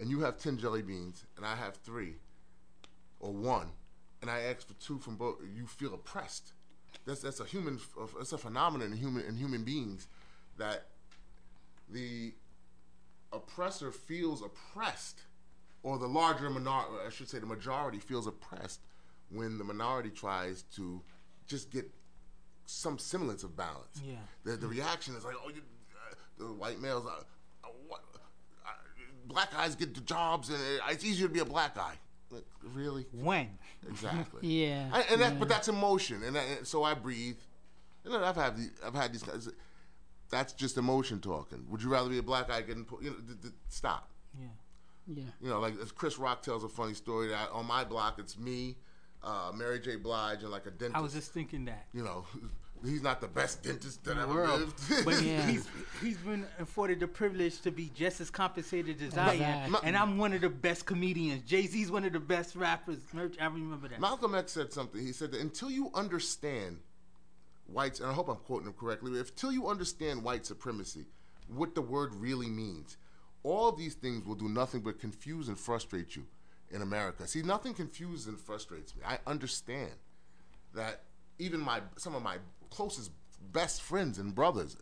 [0.00, 2.14] and you have ten jelly beans, and I have three,
[3.20, 3.68] or one,
[4.22, 6.54] and I ask for two from both, you feel oppressed.
[7.06, 7.78] That's that's a human.
[8.18, 10.08] It's a phenomenon in human in human beings
[10.56, 10.86] that
[11.88, 12.34] the
[13.32, 15.22] oppressor feels oppressed,
[15.82, 18.80] or the larger minority, I should say, the majority feels oppressed
[19.30, 21.00] when the minority tries to
[21.46, 21.88] just get
[22.66, 24.00] some semblance of balance.
[24.04, 24.16] Yeah.
[24.44, 25.62] The, the reaction is like, oh, you,
[25.94, 27.22] uh, the white males, uh,
[29.30, 30.58] black guys get the jobs, and
[30.90, 31.94] it's easier to be a black guy.
[32.30, 33.06] Like, really?
[33.12, 33.48] When?
[33.88, 34.40] Exactly.
[34.46, 35.38] Yeah, I, and that, yeah.
[35.38, 37.38] but that's emotion, and, I, and so I breathe.
[38.04, 39.48] And then I've had the, I've had these guys.
[40.30, 41.64] That's just emotion talking.
[41.70, 42.84] Would you rather be a black guy getting?
[42.84, 44.10] pu- You know, th- th- stop.
[44.38, 44.46] Yeah.
[45.12, 48.18] Yeah, You know, like as Chris Rock tells a funny story that on my block
[48.20, 48.76] it's me,
[49.24, 49.96] uh, Mary J.
[49.96, 50.96] Blige, and like a dentist.
[50.96, 51.86] I was just thinking that.
[51.92, 52.24] you know,
[52.84, 54.60] he's not the best dentist that in the ever world.
[54.60, 55.04] lived.
[55.04, 55.46] but Yeah.
[55.46, 55.68] he's
[56.02, 60.18] he's been afforded the privilege to be just as compensated as I am, and I'm
[60.18, 61.42] one of the best comedians.
[61.48, 62.98] Jay Z's one of the best rappers.
[63.12, 64.00] Merch, I remember that.
[64.00, 65.00] Malcolm X said something.
[65.00, 66.78] He said that until you understand
[67.66, 71.06] whites, and I hope I'm quoting him correctly, but until you understand white supremacy,
[71.48, 72.96] what the word really means,
[73.42, 76.24] all these things will do nothing but confuse and frustrate you
[76.70, 77.26] in America.
[77.26, 79.02] See, nothing confuses and frustrates me.
[79.06, 79.90] I understand
[80.74, 81.02] that
[81.38, 82.36] even my some of my
[82.70, 83.10] closest
[83.52, 84.76] best friends and brothers,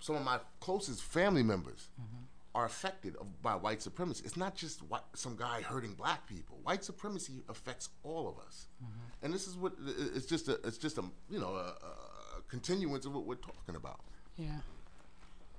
[0.00, 2.24] some of my closest family members mm-hmm.
[2.54, 4.22] are affected by white supremacy.
[4.24, 6.58] It's not just white, some guy hurting black people.
[6.62, 9.24] White supremacy affects all of us, mm-hmm.
[9.24, 9.72] and this is what
[10.14, 10.48] it's just.
[10.48, 11.74] A, it's just a you know a,
[12.40, 14.00] a continuance of what we're talking about.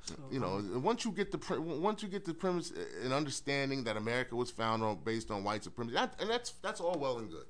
[0.09, 3.13] yeah, You know, once you get the pre- once you get the premise uh, and
[3.13, 6.97] understanding that America was founded on based on white supremacy, that, and that's that's all
[6.99, 7.47] well and good,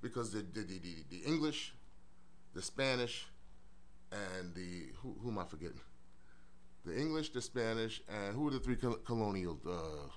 [0.00, 0.78] because the, the, the,
[1.10, 1.74] the English,
[2.54, 3.26] the Spanish,
[4.12, 5.80] and the who, who am I forgetting?
[6.84, 9.58] The English, the Spanish, and who are the three col- colonial?
[9.66, 10.08] Uh,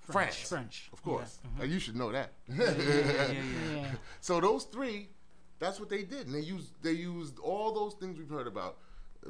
[0.00, 0.48] France.
[0.48, 0.88] French.
[0.92, 1.38] of course.
[1.56, 1.62] Yeah.
[1.62, 2.32] Uh, You should know that.
[2.48, 3.74] Yeah, yeah, yeah, yeah.
[3.76, 3.90] yeah.
[4.20, 5.08] So those three,
[5.60, 8.78] that's what they did, and they used they used all those things we've heard about,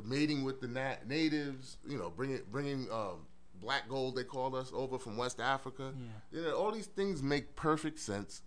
[0.05, 3.27] mating with the nat- natives, you know, bringing bringing um,
[3.61, 5.93] black gold they called us over from West Africa.
[6.33, 6.39] Yeah.
[6.41, 8.41] You know, all these things make perfect sense.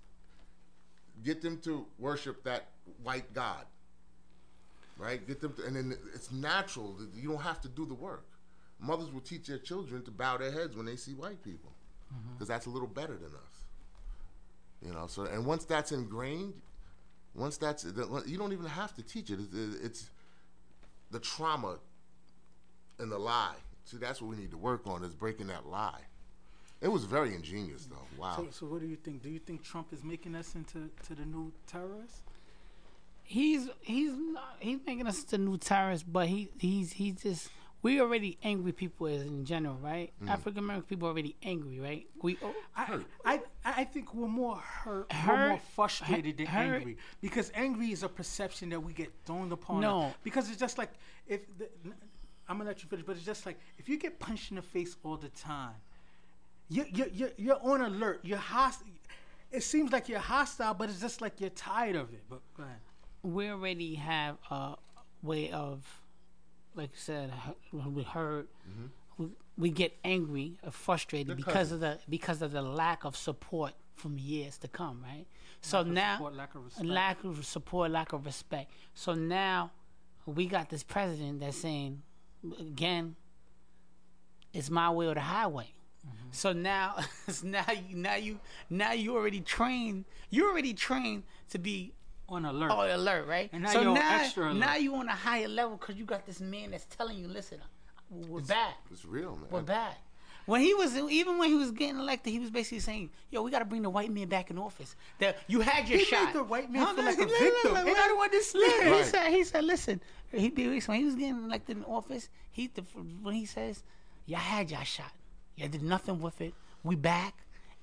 [1.23, 2.69] Get them to worship that
[3.03, 3.65] white god,
[4.97, 5.25] right?
[5.25, 6.97] Get them, to, and then it's natural.
[7.15, 8.25] You don't have to do the work.
[8.79, 11.71] Mothers will teach their children to bow their heads when they see white people,
[12.13, 12.33] mm-hmm.
[12.33, 13.63] because that's a little better than us.
[14.85, 16.53] You know, so and once that's ingrained,
[17.33, 17.85] once that's
[18.25, 19.39] you don't even have to teach it.
[19.39, 20.09] It's, it's
[21.11, 21.77] the trauma
[22.99, 23.55] and the lie.
[23.85, 26.01] See, that's what we need to work on is breaking that lie.
[26.81, 28.05] It was very ingenious, though.
[28.17, 28.35] Wow.
[28.35, 29.23] So, so what do you think?
[29.23, 32.21] Do you think Trump is making us into to the new terrorists?
[33.25, 34.13] He's he's
[34.59, 37.49] he's making us the new terrorists, but he he's he's just
[37.81, 40.11] we already angry people as in general, right?
[40.23, 40.29] Mm.
[40.29, 42.07] African American people already angry, right?
[42.21, 46.97] We oh, I, I I think we're more hurt, we're more frustrated than hurt- angry
[47.21, 49.81] because angry is a perception that we get thrown upon.
[49.81, 50.03] No.
[50.03, 50.13] us.
[50.23, 50.91] because it's just like
[51.27, 51.69] if the,
[52.47, 54.61] I'm gonna let you finish, but it's just like if you get punched in the
[54.61, 55.75] face all the time,
[56.69, 58.21] you you you you're on alert.
[58.23, 58.87] You're hostile.
[59.51, 62.23] It seems like you're hostile, but it's just like you're tired of it.
[62.29, 62.77] But go ahead.
[63.25, 64.75] We already have a
[65.23, 65.83] way of,
[66.75, 67.31] like I said,
[67.71, 68.47] hu- we hurt.
[69.17, 73.15] We, we get angry or frustrated They're because of the because of the lack of
[73.15, 75.25] support from years to come, right?
[75.61, 76.85] So Lack now, support, lack of respect.
[76.87, 78.71] lack of support, lack of respect.
[78.93, 79.71] So now,
[80.25, 82.01] we got this president that's saying,
[82.59, 83.15] again,
[84.53, 85.69] it's my way or the highway.
[86.05, 86.27] Mm-hmm.
[86.31, 86.97] So now,
[87.43, 90.05] now you, now you, now you already trained.
[90.29, 91.93] You already trained to be
[92.29, 92.71] on alert.
[92.71, 93.49] on alert, right?
[93.53, 94.55] And now so you're now, extra alert.
[94.59, 97.59] now you on a higher level because you got this man that's telling you, listen,
[98.09, 99.45] we're back, It's real, man.
[99.51, 99.97] we're back.
[100.47, 103.49] When he was, even when he was getting elected, he was basically saying, "Yo, we
[103.49, 104.95] got to bring the white man back in office.
[105.17, 107.21] That you had your He shot." made the white man No, feel no, like a
[107.21, 108.07] no, no, victim, no, and I no.
[108.09, 108.61] don't understand.
[108.63, 109.05] Listen, He Right.
[109.05, 110.01] said, "He said, listen,
[110.31, 112.29] he did when he was getting elected in office.
[112.51, 112.83] He the,
[113.23, 113.81] when he says,
[114.27, 115.11] y'all had your shot,
[115.55, 116.53] y'all did nothing with it.
[116.83, 117.33] We back,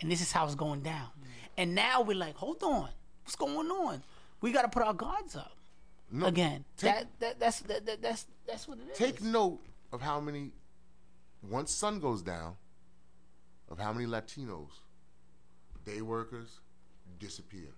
[0.00, 1.08] and this is how it's going down.
[1.56, 2.90] And now we're like, hold on,
[3.24, 4.04] what's going on?
[4.42, 5.56] We got to put our guards up
[6.10, 6.64] No, again.
[6.76, 8.98] take- that, that that's that, that, that's that's what it is.
[8.98, 9.60] Take note
[9.92, 10.50] of how many,
[11.48, 12.56] once sun goes down,
[13.70, 14.70] of how many Latinos,
[15.86, 16.60] day workers,
[17.18, 17.70] disappear.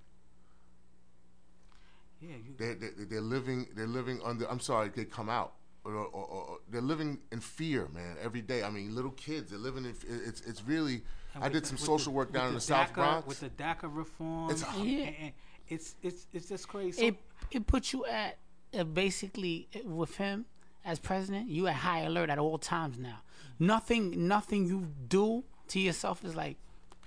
[2.20, 3.66] Yeah, you, They, they, they're living.
[3.76, 4.50] They're living under.
[4.50, 5.52] I'm sorry, they come out.
[5.84, 8.62] Or, or, or, or they're living in fear, man, every day.
[8.62, 9.50] I mean, little kids.
[9.50, 9.90] They're living in.
[9.90, 11.02] f- It's it's really.
[11.38, 13.26] I did the- some social the- work with down in the the South Bronx.
[13.28, 14.50] with the DACA reform.
[14.50, 14.98] It's- and- Yeah.
[15.04, 15.32] and- and
[15.68, 17.06] it's it's it's just crazy.
[17.06, 17.16] It
[17.50, 18.38] it puts you at
[18.78, 20.46] uh, basically uh, with him
[20.84, 21.48] as president.
[21.48, 23.22] You at high alert at all times now.
[23.58, 26.56] Nothing nothing you do to yourself is like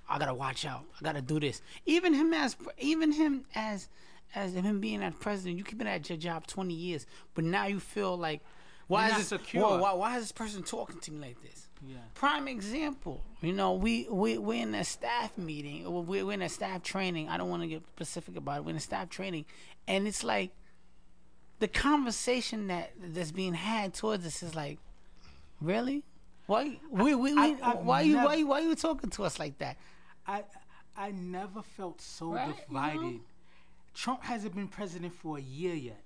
[0.09, 0.85] I gotta watch out.
[0.99, 1.61] I gotta do this.
[1.85, 3.89] Even him as even him as
[4.35, 7.67] as him being as president, you keep been at your job twenty years, but now
[7.67, 8.41] you feel like
[8.87, 9.63] why You're is this secure.
[9.63, 11.66] whoa, why, why is this person talking to me like this?
[11.85, 11.97] Yeah.
[12.15, 13.23] Prime example.
[13.41, 15.83] You know, we we we're in a staff meeting.
[15.91, 17.29] We're, we're in a staff training.
[17.29, 18.63] I don't want to get specific about it.
[18.65, 19.45] We're in a staff training,
[19.87, 20.51] and it's like
[21.59, 24.79] the conversation that that's being had towards us is like,
[25.61, 26.03] really?
[26.47, 29.23] Why we, we, we, I- I've why you never- why you why you talking to
[29.23, 29.77] us like that?
[30.25, 30.43] I
[30.95, 33.01] I never felt so Right, you divided.
[33.01, 33.19] know?
[33.93, 36.01] Trump hasn't been president for a year yet,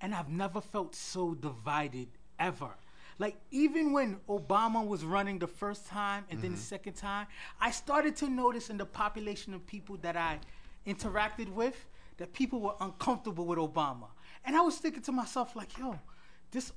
[0.00, 2.08] and I've never felt so divided
[2.38, 2.70] ever.
[3.22, 6.64] Like even when Obama was running the first time and then the mm-hmm.
[6.64, 7.28] second time,
[7.60, 10.40] I started to notice in the population of people that I
[10.88, 14.08] interacted with that people were uncomfortable with Obama.
[14.44, 16.00] And I was thinking to myself like, yo,
[16.50, 16.72] this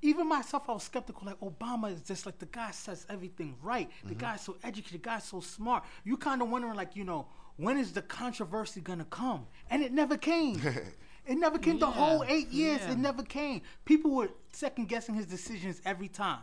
[0.00, 1.26] even myself, I was skeptical.
[1.26, 3.90] Like Obama is just like the guy says everything right.
[4.02, 4.20] The mm-hmm.
[4.20, 5.02] guy's so educated.
[5.02, 5.84] The guy's so smart.
[6.04, 7.26] You kind of wondering, like, you know,
[7.58, 9.46] when is the controversy gonna come?
[9.68, 10.62] And it never came.
[11.26, 11.78] it never came.
[11.78, 12.92] The whole eight years, yeah.
[12.92, 13.62] it never came.
[13.84, 16.40] People were second guessing his decisions every time.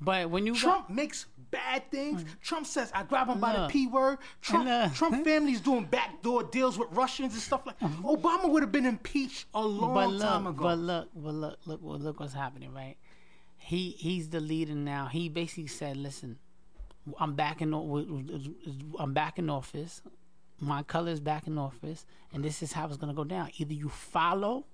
[0.00, 2.22] But when you got, Trump makes bad things.
[2.22, 2.40] Mm.
[2.40, 4.94] Trump says, "I grab him by the p word." Trump, Look.
[4.94, 7.78] Trump family's doing backdoor deals with Russians and stuff like.
[7.80, 8.06] Mm-hmm.
[8.06, 10.62] Obama would have been impeached a long but look, time ago.
[10.62, 12.96] but look, but look, look, well, look what's happening, right?
[13.56, 15.06] He he's the leader now.
[15.06, 16.38] He basically said, "Listen,
[17.18, 17.74] I'm back in.
[18.98, 20.00] I'm back in office.
[20.60, 23.50] My color is back in office, and this is how it's gonna go down.
[23.58, 24.64] Either you follow,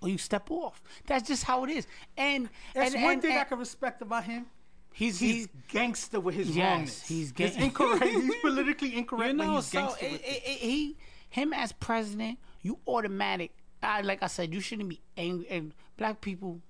[0.00, 0.82] or you step off.
[1.06, 1.86] That's just how it is.
[2.16, 4.46] And That's and, one and, thing I can respect about him.
[4.92, 7.06] he's He's he's gangster with his Yes, wrongness.
[7.08, 8.04] he's He's incorrect.
[8.12, 10.42] he's politically incorrect, you but know, he's so gangster it, with it, it.
[10.46, 10.96] it- he,
[11.30, 13.52] him as president, you automatic.
[13.82, 15.48] I, like I said, you shouldn't be angry.
[15.48, 16.60] And black people,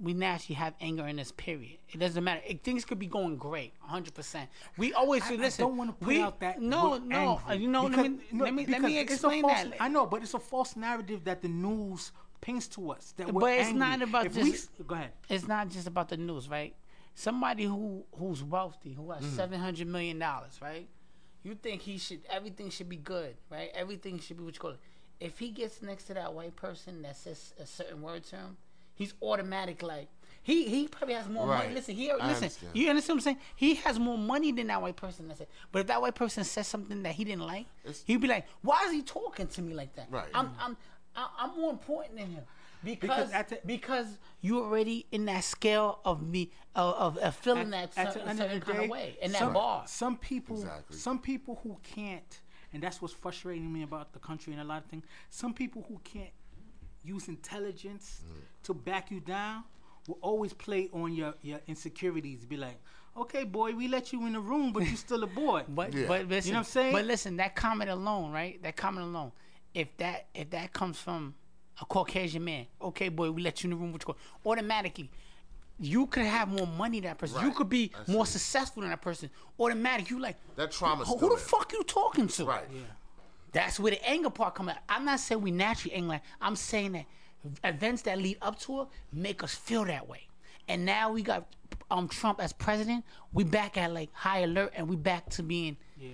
[0.00, 1.78] we naturally have anger in this period.
[1.90, 2.40] It doesn't matter.
[2.46, 4.48] It, things could be going great, hundred percent.
[4.76, 5.64] We always I, I listen.
[5.66, 7.40] don't want to put we, out that no, no.
[7.48, 9.42] angry You know, because- let me no, let me let me because it's a explain
[9.42, 9.74] false- that.
[9.80, 13.12] I know, but it's a false narrative that the news paints to us.
[13.16, 13.78] That we're But it's angry.
[13.80, 15.10] not about if just- s- Go ahead.
[15.28, 16.74] it's not just about the news, right?
[17.14, 19.20] Somebody who who's wealthy, who Mm.
[19.20, 20.88] has seven hundred million dollars, right?
[21.42, 23.70] You think he should everything should be good, right?
[23.74, 24.80] Everything should be what you call it.
[25.18, 28.56] If he gets next to that white person that says a certain word to him,
[28.98, 30.08] he's automatic like
[30.42, 31.72] he he probably has more money.
[31.74, 32.30] Listen, he I listen.
[32.44, 32.72] understand.
[32.74, 33.38] You understand what I'm saying?
[33.56, 35.28] He has more money than that white person.
[35.28, 35.48] That's it.
[35.72, 38.46] But if that white person says something that he didn't like, It's- he'd be like,
[38.62, 40.08] "Why is he talking to me like that?
[40.10, 40.28] Right.
[40.34, 40.76] I'm I'm
[41.14, 42.44] I- I'm more important than him."
[42.84, 44.06] Because Because at the- because
[44.40, 48.30] you already in that scale of me of, of, of feeling that at certain, the
[48.30, 49.82] end of certain kind day, of way in that some, bar.
[49.88, 50.96] Some people, Exactly.
[50.96, 52.40] some people who can't,
[52.72, 55.04] and that's what's frustrating me about the country and a lot of things.
[55.28, 56.30] Some people who can't
[57.02, 58.40] use intelligence mm.
[58.68, 59.64] To back you down
[60.06, 62.44] will always play on your your insecurities.
[62.44, 62.78] Be like,
[63.16, 65.64] okay, boy, we let you in the room, but you're still a boy.
[65.68, 66.06] But Yeah.
[66.06, 66.92] but listen, You know what I'm saying?
[66.92, 68.62] But listen, that comment alone, right?
[68.62, 69.32] That comment alone,
[69.74, 71.34] if that if that comes from
[71.80, 75.10] a Caucasian man, okay, boy, we let you in the room with your automatically.
[75.80, 77.40] You could have more money than that person.
[77.44, 79.30] You could be more successful than that person.
[79.60, 81.04] Automatic, you like That trauma.
[81.04, 81.44] Who, who the there.
[81.44, 82.44] fuck you talking to?
[82.46, 82.64] Right.
[82.72, 82.80] yeah.
[83.52, 84.78] That's where the anger part come out.
[84.88, 86.20] I'm not saying we naturally angry.
[86.40, 87.06] I'm saying that
[87.64, 90.26] events that lead up to it make us feel that way.
[90.68, 91.46] And now we got
[91.90, 93.04] um Trump as president.
[93.32, 96.10] We back at like high alert, and we back to being Yeah.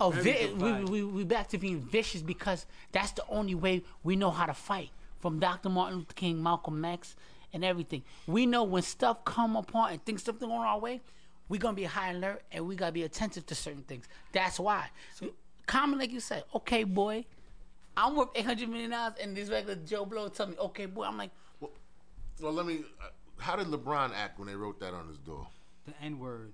[0.00, 4.16] oh vi- we, we we back to being vicious because that's the only way we
[4.16, 4.90] know how to fight.
[5.20, 5.68] From Dr.
[5.68, 7.14] Martin Luther King, Malcolm X,
[7.52, 8.02] and everything.
[8.26, 11.02] We know when stuff come upon and things something going our way,
[11.50, 14.08] we gonna be high alert and we gotta be attentive to certain things.
[14.32, 14.88] That's why.
[15.66, 17.26] Common, like you said, okay, boy,
[18.00, 21.04] I'm worth eight hundred million dollars, and this regular Joe Blow tell me, okay, boy,
[21.04, 21.30] I'm like,
[21.60, 21.70] Well,
[22.40, 22.84] well, let me.
[23.00, 25.46] Uh, how did LeBron act when they wrote that on his door?
[25.86, 26.52] The N word.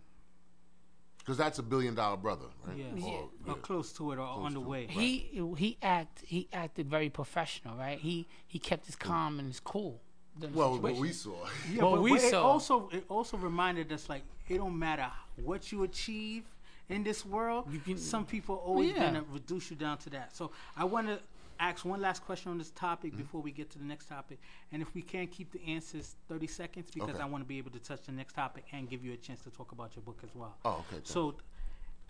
[1.18, 2.76] Because that's a billion dollar brother, right?
[2.76, 3.05] Yeah.
[3.05, 4.68] Or- Or close to it or on the to it.
[4.68, 4.86] way.
[4.86, 7.99] he he act he acted very professional, right?
[7.99, 10.01] He he kept his calm and his cool.
[10.38, 11.34] during the Well, what we saw.
[11.72, 12.42] Yeah, What but, we but it saw.
[12.47, 15.11] also it also reminded us like it don't matter
[15.44, 16.44] what you achieve
[16.88, 17.66] in this world.
[17.72, 19.07] You can- some people always Yeah.
[19.07, 20.36] gonna reduce you down to that.
[20.36, 21.18] So I want to
[21.61, 23.22] ask one last question on this topic Mm-hmm.
[23.22, 24.38] before we get to the next topic,
[24.72, 27.22] and if we can't keep the answers thirty seconds because Okay.
[27.22, 29.42] I want to be able to touch the next topic and give you a chance
[29.42, 30.57] to talk about your book as well.
[30.64, 31.36] Oh, okay, So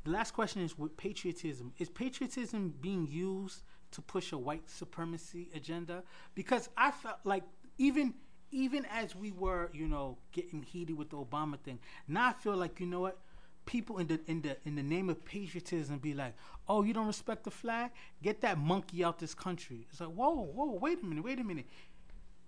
[0.04, 1.72] the last question is with patriotism.
[1.78, 6.02] Is patriotism being used to push a white supremacy agenda?
[6.34, 7.44] Because I felt like
[7.78, 8.14] even
[8.52, 12.56] even as we were, you know, getting heated with the Obama thing, now I feel
[12.56, 13.18] like you know what?
[13.66, 16.34] People in the in the in the name of patriotism be like,
[16.68, 17.90] oh, you don't respect the flag?
[18.22, 19.86] Get that monkey out this country.
[19.90, 21.66] It's like, whoa, whoa, wait a minute, wait a minute.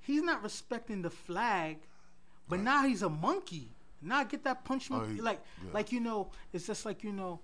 [0.01, 1.79] He's not respecting the flag,
[2.49, 3.69] but now he's a monkey.
[4.01, 5.71] Now get that punchment, Oh, he- like yeah.
[5.75, 7.41] like you know, it's just like you know,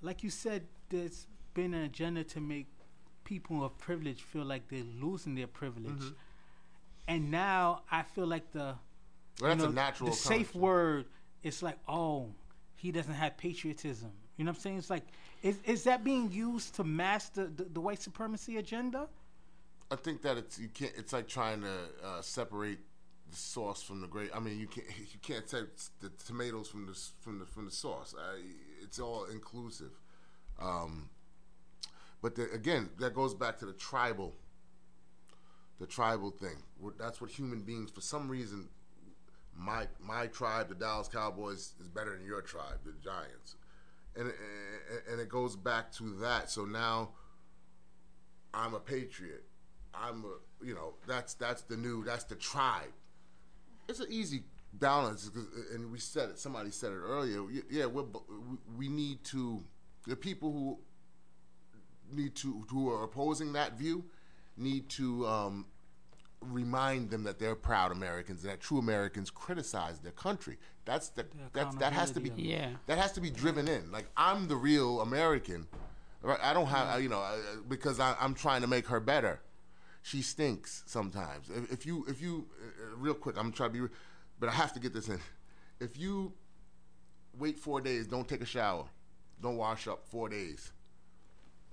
[0.00, 2.66] like you said, there's been an agenda to make
[3.24, 7.08] people of privilege feel like they're losing their privilege, Mm-hmm.
[7.08, 8.76] and now I feel like the
[9.38, 10.10] Well, that's you know, a natural.
[10.10, 11.04] the safe word.
[11.42, 12.30] It's like oh,
[12.82, 14.10] he doesn't have patriotism.
[14.36, 14.78] You know what I'm saying?
[14.78, 15.04] It's like
[15.42, 19.06] is is that being used to mask the, the, the white supremacy agenda?
[19.90, 20.92] I think that it's you can't.
[20.96, 22.78] It's like trying to uh, separate
[23.30, 24.30] the sauce from the grape.
[24.34, 25.66] I mean, you can't you can't take
[26.00, 28.16] the tomatoes from the from the from the sauce.
[28.18, 28.40] I,
[28.82, 29.92] it's all inclusive.
[30.60, 31.08] Um,
[32.20, 34.34] but the, again, that goes back to the tribal,
[35.78, 36.56] the tribal thing.
[36.98, 38.68] That's what human beings, for some reason,
[39.56, 43.56] my my tribe, the Dallas Cowboys, is better than your tribe, the Giants,
[44.16, 46.50] and and, and it goes back to that.
[46.50, 47.10] So now,
[48.54, 49.44] I'm a patriot.
[49.94, 52.92] I'm a, you know, that's that's the new, that's the tribe.
[53.88, 54.44] It's an easy
[54.74, 55.30] balance,
[55.74, 56.38] and we said it.
[56.38, 57.44] Somebody said it earlier.
[57.70, 58.04] Yeah, we-
[58.76, 59.62] we need to.
[60.06, 60.78] The people who
[62.10, 64.04] need to who are opposing that view
[64.56, 65.66] need to um,
[66.42, 70.58] remind them that they're proud Americans and that true Americans criticize their country.
[70.84, 72.70] That's the that's that has to be accountability of it.
[72.70, 72.76] Yeah.
[72.86, 73.90] that has to be driven in.
[73.92, 75.66] Like I'm the real American.
[76.22, 76.38] Right?
[76.42, 77.36] I don't have you know uh,
[77.68, 79.40] because I, I'm trying to make her better.
[80.02, 81.48] She stinks sometimes.
[81.50, 83.94] If, if you if you uh, uh, real quick, I'm trying to be,
[84.40, 85.20] but I have to get this in.
[85.80, 86.32] If you
[87.38, 88.86] wait four days, don't take a shower,
[89.40, 90.72] don't wash up four days,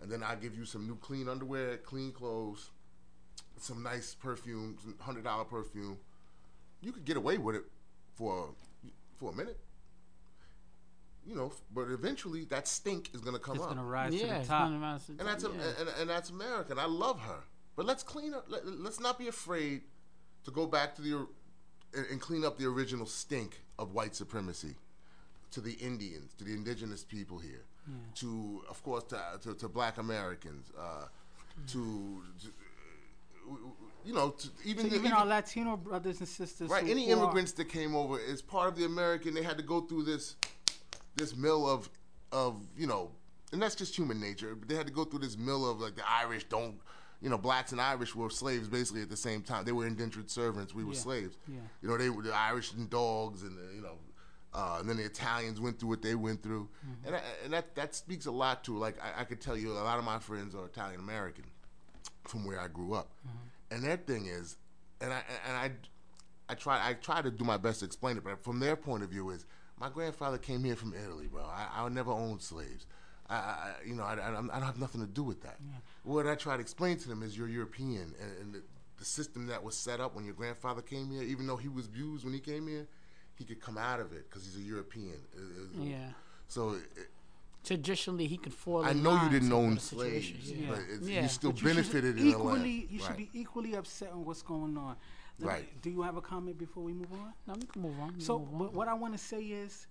[0.01, 2.70] and then I give you some new clean underwear, clean clothes,
[3.62, 5.97] some nice perfume, some hundred dollar perfume.
[6.82, 7.64] You could get away with it
[8.16, 8.49] for
[9.18, 9.60] for a minute.
[11.26, 13.57] You know, but eventually that stink is gonna come up.
[13.57, 14.70] It's up, gonna rise to the top.
[14.70, 15.72] gonna the and that's top, a, yeah.
[15.80, 16.80] and, and that's American.
[16.80, 17.43] I love her,
[17.76, 18.45] but let's clean up.
[18.47, 19.82] Let, let's not be afraid
[20.45, 21.28] to go back to the
[21.93, 24.76] and, and clean up the original stink of white supremacy
[25.51, 27.66] to the Indians, to the indigenous people here,
[28.16, 31.05] to of course to to, to Black Americans, uh,
[31.68, 32.47] to, to
[34.06, 36.88] you know, to even So the- even our Latino brothers and sisters, Right.
[36.88, 39.64] Any who are- immigrants that came over as part of the American, they had to
[39.64, 40.36] go through this
[41.16, 41.89] this mill of
[42.32, 43.12] of you know,
[43.52, 44.56] and that's just human nature.
[44.56, 46.80] But they had to go through this mill of like the Irish don't.
[47.22, 49.66] You know, blacks and Irish were slaves basically at the same time.
[49.66, 50.74] They were indentured servants.
[50.74, 51.00] We were Yeah.
[51.00, 51.38] slaves.
[51.50, 51.58] Yeah.
[51.82, 53.97] You know, they were the Irish and dogs, and the, you know,
[54.54, 57.08] uh, and then the Italians went through what they went through, Mm-hmm.
[57.08, 59.74] and I, and that that speaks a lot to like I, I could tell you
[59.74, 61.43] a lot of my friends are Italian American
[62.30, 63.10] from where I grew up,
[63.72, 64.58] and that thing is,
[65.02, 65.72] and I and I,
[66.48, 69.04] I try I try to do my best to explain it, but from their point
[69.04, 69.46] of view is,
[69.80, 71.44] my grandfather came here from Italy, bro.
[71.44, 72.86] I, I never owned slaves.
[73.30, 75.60] I, I you know, I, I, I don't have nothing to do with that.
[76.04, 78.64] What I try to explain to them is you're European, and, and
[78.98, 81.86] the system that was set up when your grandfather came here, even though he was
[81.88, 82.88] abused when he came here,
[83.36, 85.16] he could come out of it because he's a European.
[85.34, 86.10] It- it- Yeah.
[86.48, 87.08] So it,
[87.64, 88.84] Traditionally, he could fall.
[88.86, 90.70] I know you didn't to own slaves, yeah.
[90.70, 91.22] but it's, Yeah.
[91.24, 92.88] you still But you should benefited in the equally, land.
[92.91, 93.18] You should Right.
[93.34, 94.95] be equally upset on what's going on.
[95.39, 95.82] Let Right.
[95.82, 97.34] do you have a comment before we move on?
[97.47, 98.16] No, we can move on.
[98.16, 98.74] we So, move on.
[98.76, 99.88] what I want to say is,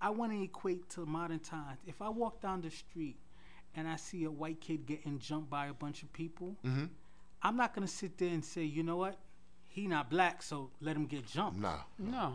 [0.00, 1.78] I want to equate to modern times.
[1.86, 3.18] If I walk down the street
[3.74, 6.86] and I see a white kid getting jumped by a bunch of people, Mm-hmm.
[7.42, 9.16] I'm not gonna sit there and say, you know what,
[9.68, 11.58] he not black, so let him get jumped.
[11.60, 11.78] Nah.
[11.98, 12.34] no.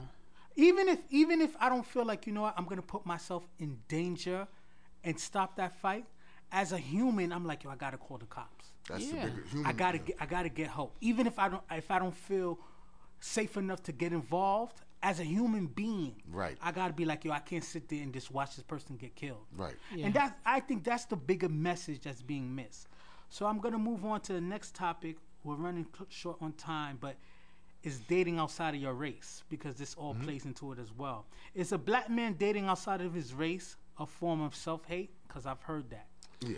[0.55, 3.45] Even if, even if I don't feel like, you know what, I'm gonna put myself
[3.59, 4.47] in danger
[5.03, 6.05] and stop that fight.
[6.51, 8.73] As a human, I'm like, yo, I gotta call the cops.
[8.87, 9.25] That's Yeah.
[9.25, 9.65] the bigger human.
[9.65, 10.95] I gotta get I gotta get help.
[11.01, 12.59] Even if I don't if I don't feel
[13.19, 16.57] safe enough to get involved, as a human being, Right.
[16.61, 19.15] I gotta be like, yo, I can't sit there and just watch this person get
[19.15, 19.45] killed.
[19.55, 19.75] Right.
[19.93, 20.05] Yeah.
[20.05, 22.87] And that's I think that's the bigger message that's being missed.
[23.29, 25.17] So I'm gonna move on to the next topic.
[25.43, 27.15] We're running short on time, but
[27.81, 30.23] is dating outside of your race because this all Mm-hmm.
[30.23, 31.25] plays into it as well.
[31.55, 35.11] Is a black man dating outside of his race a form of self hate?
[35.27, 36.07] Because I've heard that.
[36.41, 36.57] Yeah.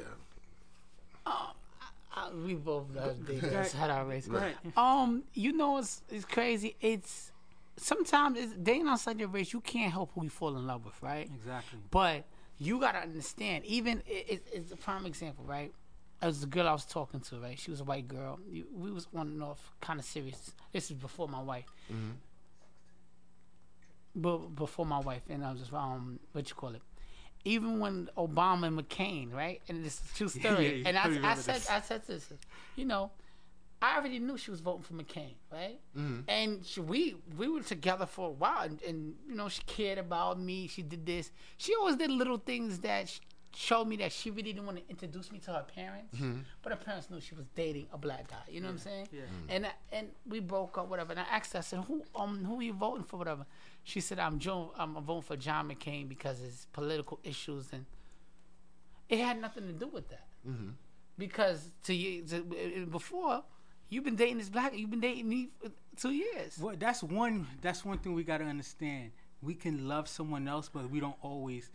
[2.16, 3.56] Uh, we both have dated ahead.
[3.56, 4.28] outside our race.
[4.28, 4.56] Go ahead.
[4.78, 6.76] Um, you know it's it's crazy.
[6.80, 7.32] It's
[7.78, 9.52] sometimes it's dating outside your race.
[9.52, 11.30] You can't help who you fall in love with, right?
[11.34, 11.80] Exactly.
[11.92, 12.24] But
[12.58, 13.66] you gotta understand.
[13.66, 15.74] Even it, it, it's a prime example, right?
[16.22, 17.60] As the girl I was talking to, right?
[17.60, 18.40] She was a white girl.
[18.74, 20.54] We was on and off, kind of serious.
[20.72, 21.72] This is before my wife.
[21.92, 22.14] Mm.
[24.16, 26.82] But before my wife, and I was just um, what you call it?
[27.46, 29.62] Even when Obama and McCain, right?
[29.70, 30.82] And it's a true story.
[30.82, 31.70] yeah, and I I, said, this.
[31.70, 32.28] I said this,
[32.76, 33.12] you know,
[33.82, 35.80] I already knew she was voting for McCain, right?
[36.28, 40.00] And she, we we were together for a while, and, and you know she cared
[40.00, 40.68] about me.
[40.68, 41.32] She did this.
[41.58, 43.20] She always did little things that sh-
[43.56, 46.40] showed me that she really didn't want to introduce me to her parents, mm-hmm.
[46.62, 48.38] but her parents knew she was dating a black guy.
[48.50, 49.08] You know what I'm saying?
[49.12, 49.22] Yeah.
[49.22, 49.56] Mm.
[49.56, 51.12] And I, and we broke up, whatever.
[51.12, 53.46] And I asked her, I said, "Who um who are you voting for, whatever?"
[53.84, 54.74] She said, "I'm Joe.
[54.78, 57.86] I'm voting for John McCain because his political issues and."
[59.08, 60.70] It had nothing to do with that mm-hmm.
[61.16, 63.44] because to you to, before
[63.88, 67.48] you've been dating this black you've been dating me for two years Well, that's one.
[67.62, 69.12] That's one thing we got to understand.
[69.42, 71.70] We can love someone else, but we don't always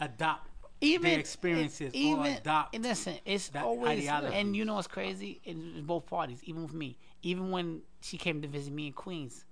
[0.00, 0.48] adopt
[0.82, 2.78] their experiences or adopt.
[2.78, 4.36] listen it's that always ideology.
[4.36, 8.42] and you know what's crazy in both parties even with me even when she came
[8.42, 9.44] to visit me in queens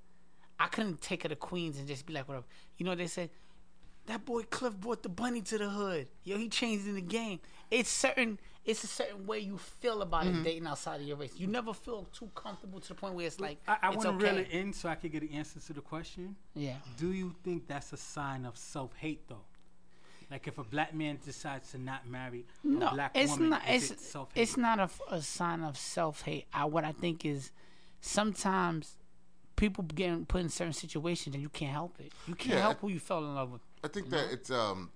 [0.59, 2.45] i couldn't take her to queens and just be like whatever
[2.76, 3.31] you know they said
[4.07, 7.39] that boy cliff brought the bunny to the hood yo he changed in the game
[7.70, 10.41] it's certain it's a certain way you feel about Mm-hmm.
[10.41, 13.26] it dating outside of your race you never feel too comfortable to the point where
[13.26, 14.24] it's like I, I want to okay.
[14.24, 16.37] reel it in so I could get an answer to the question.
[16.55, 19.45] yeah Do you think that's a sign of self hate, though?
[20.31, 23.68] Like if a black man decides to not marry a no, black it's woman, not.
[23.68, 24.43] is It's it self hate?
[24.43, 26.47] it's not a, a sign of self hate.
[26.53, 27.51] I what I think is
[28.01, 28.97] sometimes
[29.57, 32.12] people get put in certain situations and you can't help it.
[32.28, 33.61] You can't Yeah, help I- who you fell in love with.
[33.83, 34.91] I think that it's um,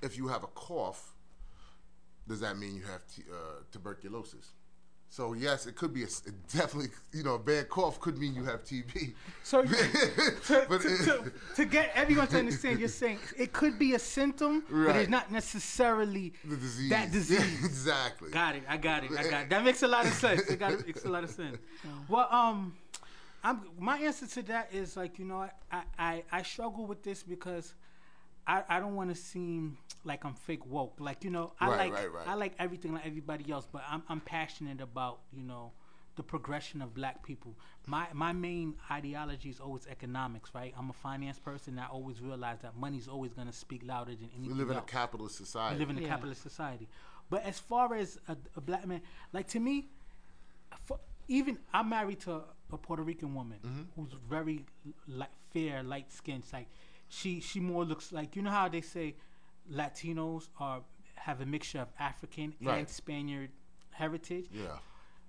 [0.00, 1.14] if you have a cough,
[2.26, 4.52] does that mean you have t- uh, tuberculosis?
[5.10, 8.18] So yes, it could be a s- it definitely you know a bad cough could
[8.18, 9.14] mean you have TB.
[9.42, 9.68] So to,
[10.46, 14.96] to, to, to get everyone to understand, you're saying it could be a symptom, but
[14.96, 16.90] it's not necessarily the disease.
[16.90, 17.64] that disease.
[17.64, 18.30] exactly.
[18.30, 18.64] Got it.
[18.68, 19.10] I got it.
[19.12, 19.50] I got it.
[19.50, 20.42] That makes a lot of sense.
[20.42, 21.56] It got makes a lot of sense.
[22.08, 22.76] Well, um,
[23.42, 27.22] I'm my answer to that is like you know I I, I struggle with this
[27.22, 27.74] because
[28.48, 30.96] I, I don't want to seem like I'm fake woke.
[30.98, 32.26] Like you know I Right, like right, right.
[32.28, 35.72] I like everything like everybody else, but I'm I'm passionate about you know
[36.16, 37.54] the progression of black people.
[37.86, 40.72] My my main ideology is always economics, right?
[40.78, 41.78] I'm a finance person.
[41.78, 44.76] I always realize that money's always going to speak louder than anything We live in
[44.78, 45.74] a capitalist society.
[45.74, 46.08] We live in a Yeah.
[46.08, 46.88] capitalist society.
[47.30, 49.90] But as far as a, a black man, like to me,
[50.86, 52.42] for, even I'm married to
[52.72, 53.82] a Puerto Rican woman Mm-hmm.
[53.94, 54.64] who's very
[55.06, 56.44] light, fair, light skinned.
[56.52, 56.68] Like
[57.08, 59.14] she she more looks like you know how they say
[59.72, 60.82] Latinos are
[61.16, 62.90] have a mixture of African and Right.
[62.90, 63.50] Spaniard
[63.90, 64.46] heritage.
[64.52, 64.78] Yeah.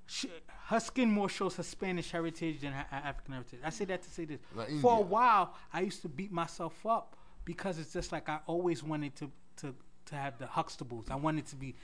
[0.05, 0.29] She,
[0.67, 3.59] her skin more shows her Spanish heritage than her African heritage.
[3.63, 4.39] I say that to say this.
[4.55, 7.15] Like For a while, I used to beat myself up
[7.45, 9.75] because it's just like I always wanted to to
[10.05, 11.11] to have the Huxtables.
[11.11, 11.75] I wanted to be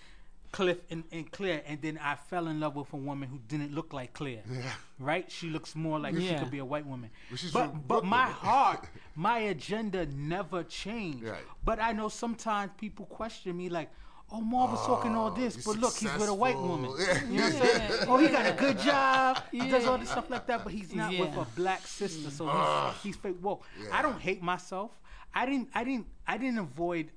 [0.56, 3.76] Cliff and, and Claire, and then I fell in love with a woman who didn't
[3.76, 4.43] look like Claire.
[4.49, 4.72] Yeah.
[4.97, 5.30] Right?
[5.30, 7.10] She looks more like she could be a white woman.
[7.51, 11.26] But but my heart, my agenda never changed.
[11.26, 11.43] Right.
[11.66, 13.89] But I know sometimes people question me like.
[14.32, 16.89] Oh, Marvin's talking all this, but look, he's with a white woman.
[16.99, 17.24] Yeah.
[17.26, 17.91] You know what I'm saying?
[17.91, 18.06] Yeah.
[18.08, 19.43] Oh, he got a good job.
[19.51, 22.47] He does all this stuff like that, but he's not with a black sister, so
[22.47, 23.64] he's, he's fake woke.
[23.80, 23.89] Yeah.
[23.91, 24.89] I don't hate myself.
[25.32, 25.70] I didn't.
[25.76, 26.08] I didn't.
[26.26, 27.12] I didn't avoid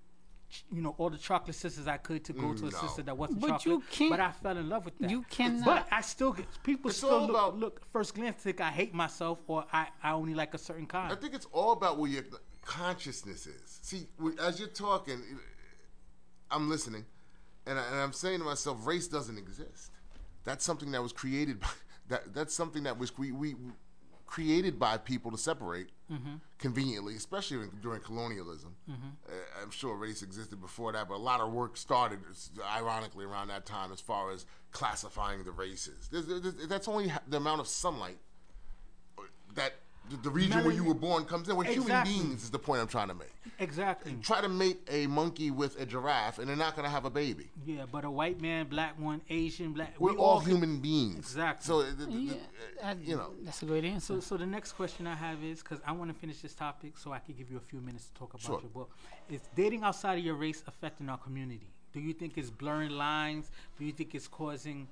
[0.70, 2.78] you know, all the chocolate sisters I could to go to a mm, no.
[2.78, 3.66] sister that wasn't But chocolate.
[3.66, 5.11] you can't- But I fell in love with that.
[5.11, 8.42] You cannot- But I still get people It's still all look, about- look first glance
[8.42, 11.12] think I hate myself or I, I only like a certain kind.
[11.12, 12.24] I think it's all about where your
[12.64, 13.78] consciousness is.
[13.82, 14.07] See,
[14.40, 15.22] as you're talking,
[16.51, 17.05] I'm listening,
[17.66, 19.90] and, I, and I'm saying to myself, race doesn't exist.
[20.44, 21.68] That's something that was created by
[22.09, 22.32] that.
[22.32, 23.55] That's something that was we, we
[24.29, 26.35] created by people to separate mm-hmm.
[26.59, 28.76] conveniently, especially in, during colonialism.
[28.89, 29.09] Mm-hmm.
[29.26, 32.20] Uh, I'm sure race existed before that, but a lot of work started,
[32.62, 36.09] ironically, around that time as far as classifying the races.
[36.12, 38.18] There's, there's, that's only the amount of sunlight
[39.18, 39.22] uh,
[39.55, 39.72] that
[40.11, 41.57] the, the region where you were born comes in.
[41.57, 42.13] We're Exactly.
[42.13, 43.33] human beings, is the point I'm trying to make.
[43.59, 44.17] exactly.
[44.23, 47.11] Try to mate a monkey with a giraffe, and they're not going to have a
[47.11, 47.49] baby.
[47.67, 49.95] Yeah, but a white man, black one, Asian, black.
[49.99, 51.19] We're we all can- human beings.
[51.19, 51.67] Exactly.
[51.67, 52.43] So, uh, th- th- Yeah, th-
[52.83, 54.15] that- you know, that's a great answer.
[54.15, 56.97] So, so the next question I have is because I want to finish this topic,
[56.99, 58.61] so I can give you a few minutes to talk about Sure.
[58.61, 58.91] your book.
[59.31, 61.69] Is dating outside of your race affecting our community?
[61.93, 63.51] Do you think it's blurring lines?
[63.79, 64.89] Do you think it's causing,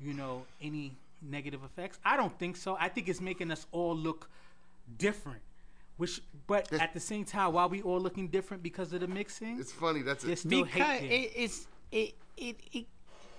[0.00, 1.98] you know, any negative effects?
[2.04, 2.76] I don't think so.
[2.78, 4.28] I think it's making us all look
[4.98, 5.40] different.
[5.96, 9.08] Which, but It's- at the same time, while we all looking different because of the
[9.08, 10.02] mixing, it's funny.
[10.02, 10.48] That's there's it.
[10.48, 12.86] still because hate it, it's it, it it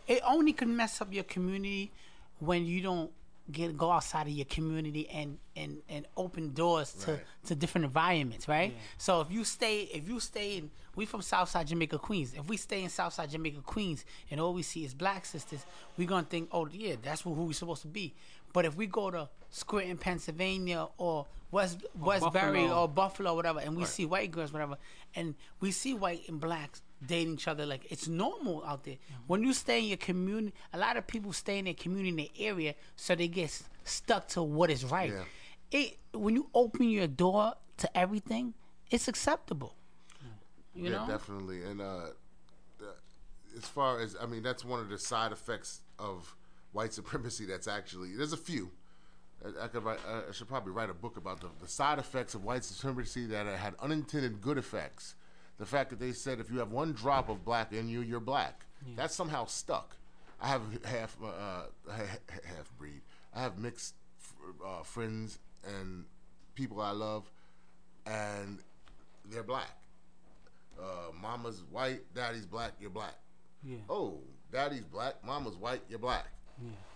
[0.07, 1.91] it only can mess up your community
[2.39, 3.11] when you don't
[3.51, 7.21] get go outside of your community and and and open doors to Right.
[7.45, 11.67] to different environments right so if you stay if you stay in we from southside
[11.67, 15.25] jamaica queens if we stay in southside jamaica queens and all we see is black
[15.25, 18.13] sisters we gonna think oh yeah that's who we supposed to be
[18.57, 22.81] but if we go to Scranton, Pennsylvania, or West Westbury, Buffalo.
[22.81, 24.79] or Buffalo, whatever, and we see white girls, whatever,
[25.13, 28.95] and we see white and blacks dating each other like it's normal out there.
[29.27, 32.15] When you stay in your community, a lot of people stay in their community, in
[32.15, 35.11] their area, so they get s- stuck to what is right.
[35.11, 35.79] Yeah.
[35.79, 38.55] It when you open your door to everything,
[38.89, 39.75] it's acceptable.
[40.73, 41.61] You yeah, know, definitely.
[41.61, 41.85] And uh,
[42.81, 42.85] uh,
[43.55, 46.35] as far as I mean, that's one of the side effects of
[46.71, 47.45] white supremacy.
[47.45, 48.71] That's actually there's a few.
[49.43, 49.99] I, I could write.
[50.07, 53.45] I should probably write a book about the, the side effects of white supremacy that
[53.45, 55.15] had unintended good effects.
[55.57, 58.19] The fact that they said if you have one drop of black in you, you're
[58.19, 58.65] black.
[58.95, 59.95] That's somehow stuck.
[60.39, 63.01] I have half uh, uh, half breed.
[63.33, 63.95] I have mixed
[64.63, 66.05] uh, friends and
[66.53, 67.29] people I love,
[68.05, 68.59] and
[69.25, 69.77] they're black
[70.79, 73.15] uh, mama's white, daddy's black, you're black.
[73.63, 73.77] Yeah.
[73.89, 74.19] Oh,
[74.51, 76.27] daddy's black, mama's white, you're black.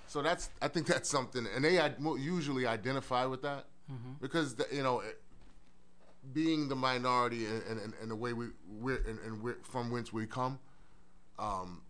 [0.07, 1.79] So that's I think that's something, and they
[2.19, 4.13] usually identify with that mm-hmm.
[4.19, 5.01] because the, you know,
[6.33, 10.11] being the minority and, and, and the way we we're and, and we're from whence
[10.11, 10.59] we come,
[11.39, 11.81] um,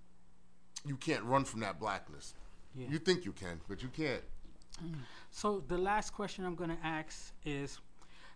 [0.85, 2.35] you can't run from that blackness.
[2.75, 2.87] Yeah.
[2.89, 4.21] You think you can, but you can't.
[4.83, 4.95] Mm.
[5.31, 7.79] So the last question I'm going to ask is,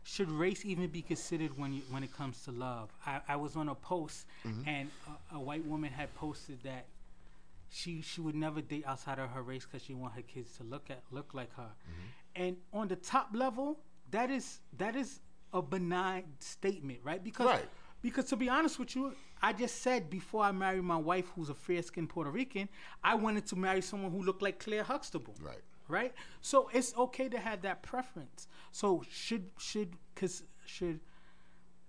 [0.03, 2.89] should race even be considered when you when it comes to love?
[3.05, 4.67] I, I was on a post mm-hmm.
[4.67, 4.89] and
[5.31, 6.85] a, a white woman had posted that
[7.75, 10.63] she she would never date outside of her race because she want her kids to
[10.63, 11.63] look at look like her.
[11.63, 12.43] Mm-hmm.
[12.43, 13.79] And on the top level,
[14.11, 15.19] that is that is
[15.51, 17.21] a benign statement, right?
[17.21, 17.67] Because Right.
[18.01, 21.49] because to be honest with you, I just said before I married my wife, who's
[21.49, 22.69] a fair skinned Puerto Rican,
[23.03, 25.61] I wanted to marry someone who looked like Claire Huxtable Right.
[25.89, 26.13] right?
[26.39, 28.47] So it's okay to have that preference.
[28.71, 31.01] So should should cause should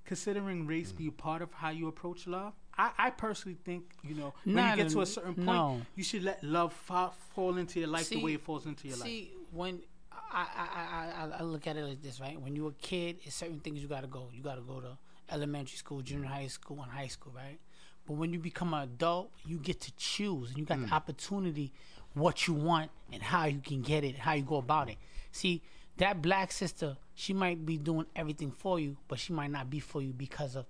[0.05, 0.97] considering race mm.
[0.97, 2.55] be a part of how you approach love?
[2.79, 5.47] I, I personally think you know when Not you get to a- a certain point,
[5.47, 5.81] no.
[5.95, 8.97] you should let love fa- fall into your life the way it falls into your
[8.99, 9.07] life.
[9.07, 9.81] See, when
[10.13, 12.41] I, I, I, I- I look at it like this, right?
[12.41, 14.29] When you're a kid, it's certain things you gotta go.
[14.33, 14.99] You gotta go to
[15.31, 17.59] elementary school, junior high school, and high school, right?
[18.07, 20.93] But when you become an adult, you get to choose, and you got the hmm.
[20.93, 21.73] opportunity
[22.15, 24.97] what you want and how you can get it, how you go about it.
[25.33, 25.63] See,
[25.99, 29.81] that black sister, she might be doing everything for you, but she might not be
[29.81, 30.67] for you because of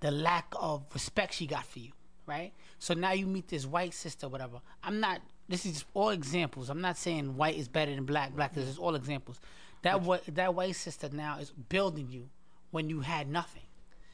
[0.00, 1.92] the lack of respect she got for you,
[2.26, 2.52] right?
[2.78, 4.60] So now you meet this white sister, whatever.
[4.82, 5.20] I'm not.
[5.48, 6.70] This is all examples.
[6.70, 8.34] I'm not saying white is better than black.
[8.34, 9.40] Black is all examples.
[9.82, 12.28] That what that white sister now is building you
[12.70, 13.62] when you had nothing.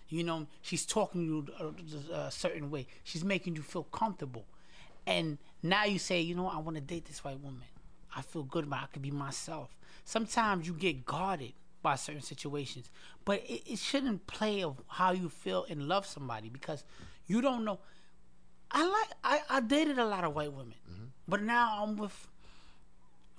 [0.09, 2.87] You know, she's talking to you uh, a, uh, a certain way.
[3.03, 4.45] She's making you feel comfortable,
[5.07, 7.63] and now you say, you know, I want to date this white woman.
[8.15, 8.83] I feel good about.
[8.83, 8.85] It.
[8.85, 9.77] I could be myself.
[10.05, 11.53] Sometimes you get guarded
[11.87, 12.91] by certain situations,
[13.25, 16.83] but it, it shouldn't play of how you feel and love somebody because
[17.29, 17.79] you don't know.
[18.73, 19.11] I like.
[19.23, 21.05] I, I dated a lot of white women, mm-hmm.
[21.29, 22.27] but now I'm with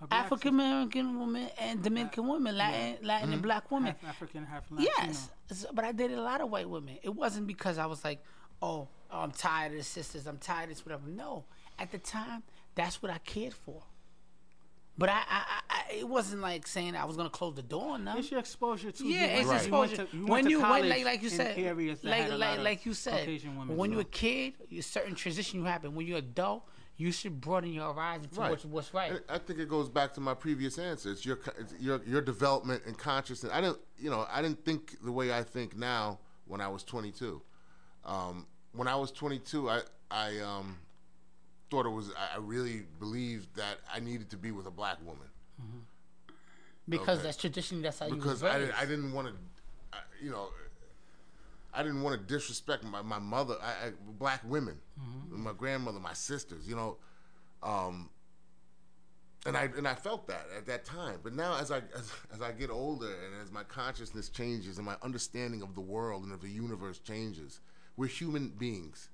[0.10, 3.42] African American women and Dominican uh, women, Latin, Latin and mm-hmm.
[3.42, 3.96] black women.
[4.02, 4.90] half African, half Latino.
[4.98, 5.30] Yes,
[5.74, 6.98] but I dated a lot of white women.
[7.04, 8.24] It wasn't because I was like,
[8.62, 10.26] oh, I'm tired of the sisters.
[10.26, 11.10] I'm tired of this, whatever.
[11.10, 11.44] No,
[11.78, 12.44] at the time,
[12.76, 13.84] that's what I cared for.
[14.98, 17.92] But I, I, I, I it wasn't like saying I was gonna close the door
[17.92, 18.18] on them.
[18.18, 19.96] It's your exposure to Yeah, it's went- exposure.
[19.96, 21.58] You went to, you when went you when, like like you said,
[22.04, 25.94] like like like you said, women, when you're a kid, a certain transition you happen.
[25.94, 26.64] When you're adult,
[26.98, 28.50] you should broaden your horizon to Right.
[28.50, 29.20] what's, what's right.
[29.30, 31.12] I think it goes back to my previous answer.
[31.12, 33.52] It's your it's your your development and consciousness.
[33.54, 36.84] I didn't you know I didn't think the way I think now when I was
[36.84, 37.42] 22.
[38.04, 40.78] Um, when I was 22, I I um,
[41.70, 45.28] thought it was I really believed that I needed to be with a black woman
[46.90, 47.28] because okay.
[47.28, 49.34] that's traditionally that's how you was because I, didn't- I didn't want to,
[50.24, 50.50] you know,
[51.74, 54.78] I didn't want to disrespect my, my mother, I, I, black women,
[55.30, 56.98] my grandmother, my sisters, you know,
[57.62, 58.10] um,
[59.46, 61.20] and I and I felt that at that time.
[61.24, 64.86] But now, as I as, as I get older and as my consciousness changes and
[64.86, 67.60] my understanding of the world and of the universe changes,
[67.96, 69.10] we're human beings.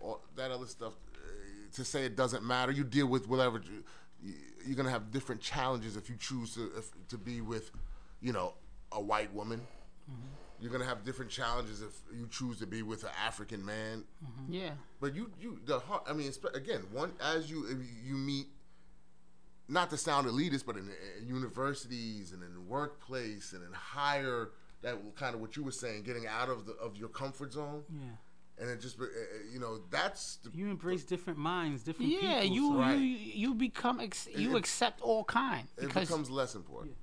[0.00, 0.92] All that other stuff
[1.76, 2.72] to say it doesn't matter.
[2.72, 3.62] You deal with whatever.
[4.22, 4.34] you-
[4.66, 7.70] You're gonna have different challenges if you choose to if, to be with,
[8.20, 8.54] you know,
[8.90, 9.60] a white woman.
[10.10, 10.26] Mm-hmm.
[10.58, 14.04] You're gonna have different challenges if you choose to be with an African man.
[14.24, 14.52] Mm-hmm.
[14.52, 14.70] yeah.
[15.00, 16.04] But you, you, the heart.
[16.08, 18.46] I mean, again, one as you you meet,
[19.68, 24.50] not to sound elitist, but in, in universities and in the workplace and in higher,
[24.82, 27.84] that kind of what you were saying, getting out of the of your comfort zone,
[27.92, 28.00] Yeah.
[28.58, 29.06] And it just, uh, uh,
[29.52, 32.56] you know, that's the, You embrace different minds, different Yeah, people.
[32.56, 32.94] you so- Right.
[32.98, 36.96] you you become ex- you it- accept all kind it becomes less important.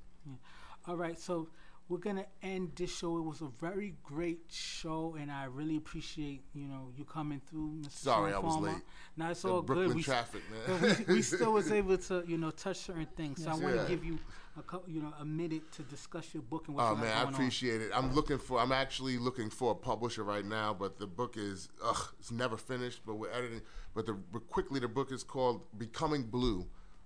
[0.87, 1.47] All right, so
[1.89, 3.17] we're gonna end this show.
[3.17, 7.79] It was a very great show, and I really appreciate you know you coming through,
[7.81, 7.91] Mr.
[7.91, 8.67] Sorry, Sean I was Farmer.
[8.73, 8.81] late.
[9.17, 9.95] Now it's The all Brooklyn good.
[9.97, 11.05] We, traffic, but man.
[11.07, 13.43] we, we still was able to you know touch certain things.
[13.43, 13.87] So I want to Yeah.
[13.87, 14.19] give you
[14.57, 17.01] a couple, you know a minute to discuss your book and what Oh you got
[17.03, 17.91] man, I going appreciate it.
[17.93, 18.59] I'm looking for.
[18.59, 22.57] I'm actually looking for a publisher right now, but the book is ugh, it's never
[22.57, 23.01] finished.
[23.05, 23.61] But we're editing.
[23.93, 26.65] But the but quickly, the book is called "Becoming Blue: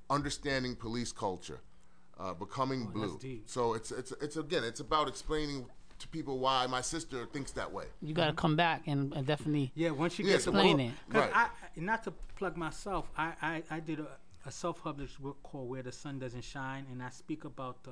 [0.09, 1.61] Understanding Police Culture."
[2.19, 3.19] Uh, Becoming Oh, that's Blue.
[3.19, 3.43] deep.
[3.47, 5.65] So it's it's it's again, it's about explaining
[5.99, 7.85] to people why my sister thinks that way.
[8.01, 10.77] you got to come back and, and definitely Yeah, once you Yeah, get the explain
[10.77, 11.17] book, it.
[11.17, 11.31] Right.
[11.33, 14.07] I not to plug myself, I I, I did a,
[14.45, 17.91] a self-published book called Where the Sun Doesn't Shine, and I speak about the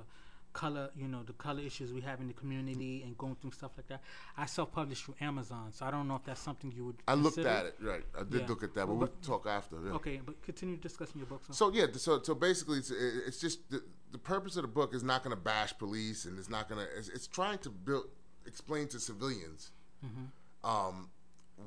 [0.55, 3.71] color, you know, the color issues we have in the community and going through stuff
[3.77, 4.01] like that.
[4.37, 6.95] I self-published through Amazon, so I don't know if that's something you would.
[7.07, 8.03] I looked at it, right?
[8.17, 8.47] I did Yeah.
[8.47, 9.75] look at that, but we'll talk after.
[9.85, 9.91] yeah.
[9.99, 11.41] Okay, but continue discussing your book.
[11.47, 11.53] So.
[11.53, 13.83] So yeah, so so basically, it's, it's just the,
[14.13, 16.79] the purpose of the book is not going to bash police, and it's not going
[16.83, 16.97] to.
[16.97, 18.05] It's, it's trying to build,
[18.47, 19.71] explain to civilians,
[20.63, 21.09] um,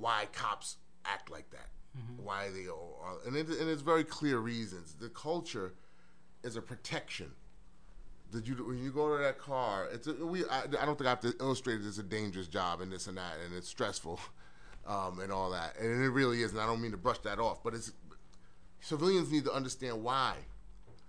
[0.00, 1.68] why cops act like that,
[2.16, 4.94] why they are, and it, and it's very clear reasons.
[4.94, 5.74] The culture
[6.42, 7.32] is a protection.
[8.30, 9.88] Did you when you go to that car?
[9.92, 10.44] It's a, we.
[10.46, 11.86] I, I don't think I have to illustrate it.
[11.86, 14.20] It's a dangerous job and this and that, and it's stressful,
[14.86, 15.78] um, and all that.
[15.80, 16.52] And it really is.
[16.52, 17.92] And I don't mean to brush that off, but it's
[18.80, 20.34] civilians need to understand why.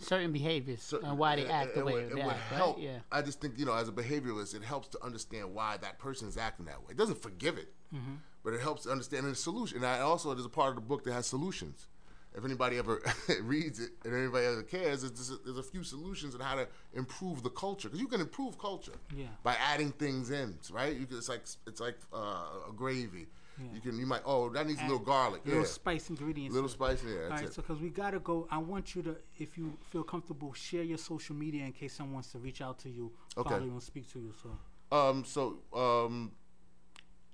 [0.01, 2.53] certain behaviors So- and why they act the way would- they it would act.
[2.53, 2.78] help.
[2.78, 2.86] Right?
[2.86, 2.99] Yeah.
[3.11, 6.30] I just think you know, as a behavioralist, it helps to understand why that person
[6.30, 6.91] is acting that way.
[6.91, 8.13] It doesn't forgive it, Mm-hmm.
[8.43, 9.78] but it helps to understand the solution.
[9.80, 11.88] And I also there's a part of the book that has solutions.
[12.36, 13.01] If anybody ever
[13.41, 17.41] reads it and anybody ever cares, there's, there's a few solutions on how to improve
[17.43, 19.25] the culture because you can improve culture Yeah.
[19.43, 20.95] by adding things in, right?
[20.95, 23.25] You can, it's like it's like uh, a gravy.
[23.57, 23.65] Yeah.
[23.73, 26.53] You can you might oh that needs a little Add garlic, little yeah, spice ingredients.
[26.53, 27.25] little spice there.
[27.25, 27.53] All right, it.
[27.53, 30.97] so because we gotta go, I want you to, if you feel comfortable, share your
[30.99, 33.49] social media in case someone wants to reach out to you, Okay.
[33.49, 34.34] follow you, and speak to you.
[34.41, 34.49] So,
[34.95, 36.32] Um, so um,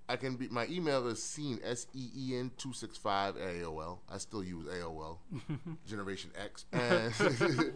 [0.08, 4.00] I can be my email is seen s e e n two six five AOL.
[4.10, 5.18] I still use AOL,
[5.88, 7.14] Generation X, and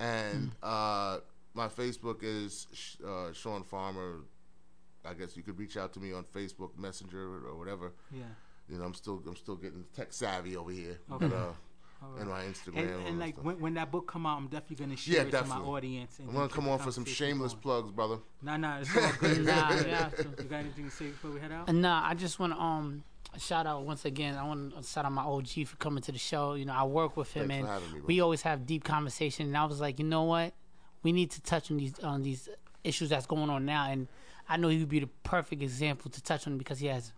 [0.00, 1.18] and uh,
[1.54, 4.20] my Facebook is Sh- uh, Sean Farmer.
[5.04, 7.92] I guess you could reach out to me on Facebook Messenger or whatever.
[8.12, 8.22] yeah.
[8.68, 10.98] You know, I'm still I'm still getting tech savvy over here.
[11.10, 11.26] Okay.
[11.26, 11.52] But, uh,
[12.10, 12.20] right.
[12.20, 12.78] and my Instagram.
[12.78, 15.22] And, and and like when, when that book come out, I'm definitely gonna share Yeah,
[15.22, 16.18] it to my audience.
[16.18, 17.62] And I'm gonna come on for some shameless going.
[17.62, 18.18] plugs, brother.
[18.42, 19.44] Nah, nah, it's all good.
[19.44, 20.10] Nah, yeah.
[20.38, 21.72] You got anything to say before we head out?
[21.72, 23.04] Nah, I just want to um
[23.38, 24.36] shout out once again.
[24.36, 26.54] I want to shout out my OG for coming to the show.
[26.54, 29.46] You know, I work with him, Thanks and me, we always have deep conversation.
[29.46, 30.52] And I was like, you know what,
[31.02, 32.48] we need to touch on these on these
[32.84, 33.90] issues that's going on now.
[33.90, 34.08] And
[34.48, 37.12] I know he would be the perfect example to touch on because he has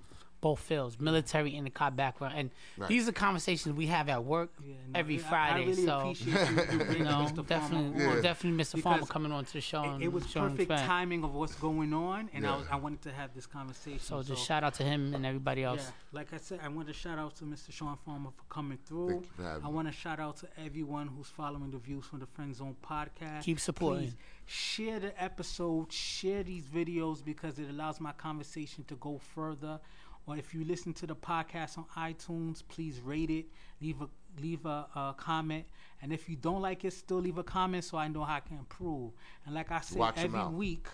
[0.44, 2.34] both fields, military and the cop background.
[2.36, 2.88] And Right.
[2.88, 5.66] these are conversations we have at work Yeah, no, every I- I Friday.
[5.70, 6.36] really so appreciate
[6.72, 7.34] you, you know, Mr.
[7.34, 8.14] Farmer definitely, on.
[8.16, 8.20] Yeah.
[8.20, 8.82] definitely, Mr.
[8.82, 9.82] Farmer coming on to the show.
[9.84, 10.86] It, and it was showing perfect respect.
[10.86, 14.00] timing of what's going on, and I was I wanted to have this conversation.
[14.00, 15.84] So just shout out to him and everybody else.
[15.86, 17.72] Yeah, like I said, I want to shout out to Mr.
[17.72, 19.08] Sean Farmer for coming through.
[19.08, 22.04] Thank you for having I want to shout out to everyone who's following the views
[22.04, 23.42] from the Friend Zone podcast.
[23.44, 24.08] Keep supporting.
[24.08, 24.16] Please
[24.46, 29.80] share the episode, share these videos because it allows my conversation to go further.
[30.26, 33.46] Or if you listen to the podcast on iTunes, please rate it.
[33.80, 34.08] Leave a
[34.40, 35.64] leave a, a comment.
[36.02, 38.40] And if you don't like it, still leave a comment so I know how I
[38.40, 39.12] can improve.
[39.46, 40.86] And like I said, Watch 'em every week,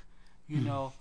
[0.48, 0.93] you know,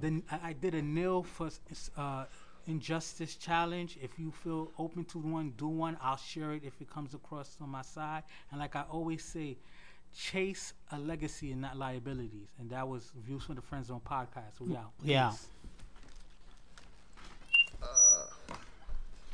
[0.00, 1.50] then I I did a Kneel for
[1.96, 2.24] uh,
[2.66, 3.98] injustice challenge.
[4.02, 5.96] If you feel open to one, do one.
[6.02, 8.24] I'll share it if it comes across on my side.
[8.50, 9.58] And like I always say,
[10.16, 12.48] chase a legacy and not liabilities.
[12.58, 14.60] And that was views from the Friend Zone podcast.
[14.60, 14.92] We out.
[15.02, 15.32] Yeah.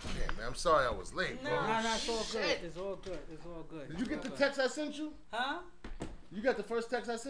[0.03, 0.37] Peace.
[0.39, 1.53] Man, I'm sorry I was late, bro.
[1.53, 2.45] Nah, nah, it's all good.
[2.45, 2.61] Shit.
[2.65, 3.19] It's all good.
[3.33, 3.89] It's all good.
[3.89, 5.13] Did you get the text I sent you?
[5.31, 5.59] Huh?
[6.33, 7.29] You got the first text I sent